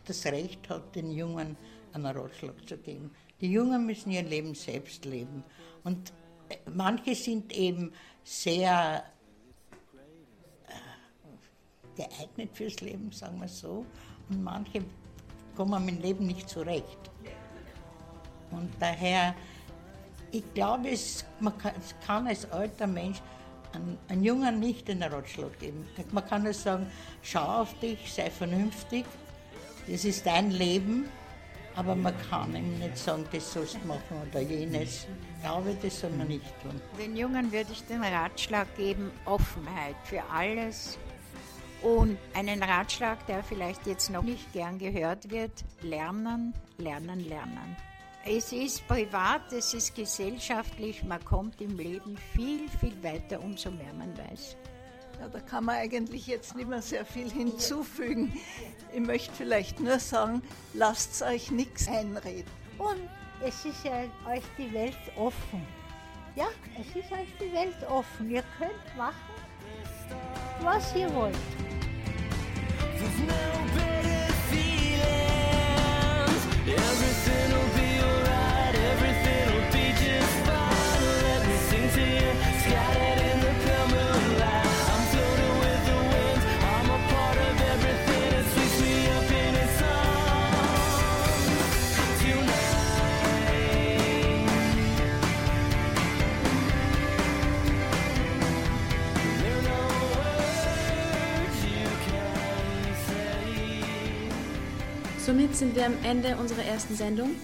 das 0.06 0.24
Recht 0.24 0.70
hat, 0.70 0.96
den 0.96 1.10
Jungen 1.10 1.58
einen 1.92 2.06
Ratschlag 2.06 2.66
zu 2.66 2.78
geben. 2.78 3.10
Die 3.42 3.52
Jungen 3.52 3.84
müssen 3.84 4.10
ihr 4.10 4.22
Leben 4.22 4.54
selbst 4.54 5.04
leben. 5.04 5.44
Und 5.84 6.14
äh, 6.48 6.56
manche 6.72 7.14
sind 7.14 7.54
eben 7.54 7.92
sehr 8.24 9.04
äh, 10.66 11.94
geeignet 11.94 12.56
fürs 12.56 12.80
Leben, 12.80 13.12
sagen 13.12 13.38
wir 13.38 13.48
so, 13.48 13.84
und 14.30 14.42
manche 14.42 14.82
kommen 15.54 15.84
mit 15.84 15.96
dem 15.96 16.02
Leben 16.02 16.26
nicht 16.26 16.48
zurecht. 16.48 17.07
Und 18.50 18.70
daher, 18.78 19.34
ich 20.30 20.44
glaube, 20.54 20.90
es, 20.90 21.24
man 21.40 21.56
kann, 21.58 21.72
es 21.78 21.94
kann 22.06 22.26
als 22.26 22.50
alter 22.50 22.86
Mensch 22.86 23.20
einem, 23.72 23.98
einem 24.08 24.22
Jungen 24.22 24.60
nicht 24.60 24.88
den 24.88 25.02
Ratschlag 25.02 25.58
geben. 25.58 25.86
Man 26.12 26.26
kann 26.26 26.42
nur 26.42 26.54
sagen, 26.54 26.86
schau 27.22 27.62
auf 27.62 27.78
dich, 27.80 28.12
sei 28.12 28.30
vernünftig, 28.30 29.04
das 29.86 30.04
ist 30.04 30.26
dein 30.26 30.50
Leben, 30.50 31.08
aber 31.74 31.94
man 31.94 32.14
kann 32.28 32.54
ihm 32.54 32.78
nicht 32.78 32.98
sagen, 32.98 33.24
das 33.32 33.52
sollst 33.52 33.76
du 33.76 33.86
machen 33.86 34.16
oder 34.28 34.40
jenes. 34.40 35.06
Ich 35.36 35.42
glaube, 35.42 35.76
das 35.80 36.00
soll 36.00 36.10
man 36.10 36.28
nicht 36.28 36.44
tun. 36.62 36.80
Den 36.98 37.16
Jungen 37.16 37.52
würde 37.52 37.72
ich 37.72 37.84
den 37.84 38.02
Ratschlag 38.02 38.74
geben, 38.76 39.10
Offenheit 39.24 39.96
für 40.04 40.22
alles 40.24 40.98
und 41.82 42.18
einen 42.34 42.62
Ratschlag, 42.62 43.24
der 43.26 43.42
vielleicht 43.44 43.86
jetzt 43.86 44.10
noch 44.10 44.22
nicht 44.22 44.52
gern 44.52 44.78
gehört 44.78 45.30
wird, 45.30 45.52
lernen, 45.82 46.52
lernen, 46.78 47.20
lernen. 47.20 47.76
Es 48.30 48.52
ist 48.52 48.86
privat, 48.86 49.50
es 49.54 49.72
ist 49.72 49.94
gesellschaftlich, 49.94 51.02
man 51.02 51.24
kommt 51.24 51.62
im 51.62 51.78
Leben 51.78 52.18
viel, 52.34 52.68
viel 52.78 53.02
weiter, 53.02 53.42
umso 53.42 53.70
mehr 53.70 53.94
man 53.94 54.14
weiß. 54.18 54.54
Ja, 55.18 55.28
da 55.28 55.40
kann 55.40 55.64
man 55.64 55.76
eigentlich 55.76 56.26
jetzt 56.26 56.54
nicht 56.54 56.68
mehr 56.68 56.82
sehr 56.82 57.06
viel 57.06 57.30
hinzufügen. 57.30 58.38
Ich 58.92 59.00
möchte 59.00 59.32
vielleicht 59.32 59.80
nur 59.80 59.98
sagen, 59.98 60.42
lasst 60.74 61.22
euch 61.22 61.50
nichts 61.50 61.88
einreden. 61.88 62.50
Und 62.76 63.08
es 63.42 63.64
ist 63.64 63.82
ja 63.82 64.02
euch 64.30 64.44
die 64.58 64.70
Welt 64.74 64.98
offen. 65.16 65.66
Ja, 66.36 66.48
es 66.78 67.02
ist 67.02 67.10
euch 67.10 67.28
die 67.40 67.50
Welt 67.54 67.82
offen. 67.88 68.30
Ihr 68.30 68.44
könnt 68.58 68.96
machen, 68.98 69.16
was 70.60 70.94
ihr 70.94 71.12
wollt. 71.14 71.34
Somit 105.38 105.54
sind 105.54 105.76
wir 105.76 105.86
am 105.86 105.94
Ende 106.02 106.36
unserer 106.36 106.64
ersten 106.64 106.96
Sendung. 106.96 107.36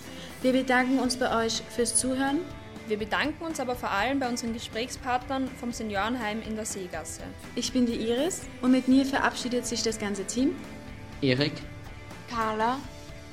Wir 0.43 0.51
bedanken 0.51 0.99
uns 0.99 1.17
bei 1.17 1.45
euch 1.45 1.63
fürs 1.71 1.95
Zuhören. 1.95 2.41
Wir 2.89 2.99
bedanken 2.99 3.45
uns 3.45 3.61
aber 3.61 3.77
vor 3.77 3.93
allem 3.93 4.19
bei 4.19 4.29
unseren 4.29 4.53
Gesprächspartnern 4.53 5.49
vom 5.61 5.71
Seniorenheim 5.71 6.43
in 6.43 6.57
der 6.57 6.65
Seegasse. 6.65 7.23
Ich 7.55 7.73
bin 7.73 7.87
die 7.87 7.95
Iris 7.95 8.49
und 8.63 8.73
mit 8.73 8.89
mir 8.89 9.07
verabschiedet 9.07 9.65
sich 9.65 9.85
das 9.85 10.01
ganze 10.01 10.25
Team. 10.25 10.57
Erik, 11.23 11.53
Carla 12.29 12.79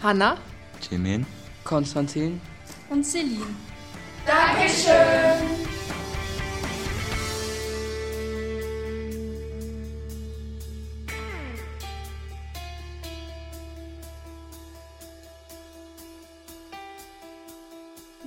Hanna 0.04 0.38
Jimin, 0.88 1.26
Konstantin 1.64 2.40
und 2.92 3.04
Celine. 3.04 3.42
Dankeschön. 4.28 4.61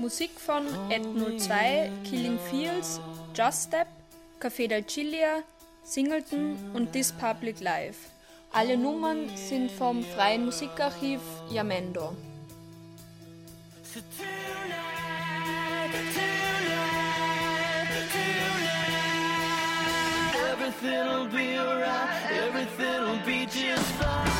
Musik 0.04 0.38
von 0.38 0.66
oh, 0.66 0.92
Ethno 0.92 1.38
2, 1.38 1.90
Killing 2.04 2.38
Fields, 2.50 3.00
Just 3.34 3.68
Step, 3.68 3.86
Café 4.38 4.68
del 4.68 4.84
Chilia, 4.84 5.42
Singleton 5.82 6.58
und 6.74 6.92
This 6.92 7.10
Public 7.10 7.60
Life. 7.60 8.10
Alle 8.52 8.76
Nummern 8.76 9.30
sind 9.34 9.70
vom 9.70 10.04
Freien 10.04 10.44
Musikarchiv 10.44 11.20
Yamendo. 11.50 12.14
Everything'll 20.52 21.28
be 21.28 21.56
alright, 21.58 22.30
everything'll 22.30 23.24
be 23.24 23.46
just 23.46 23.86
fine. 23.98 24.33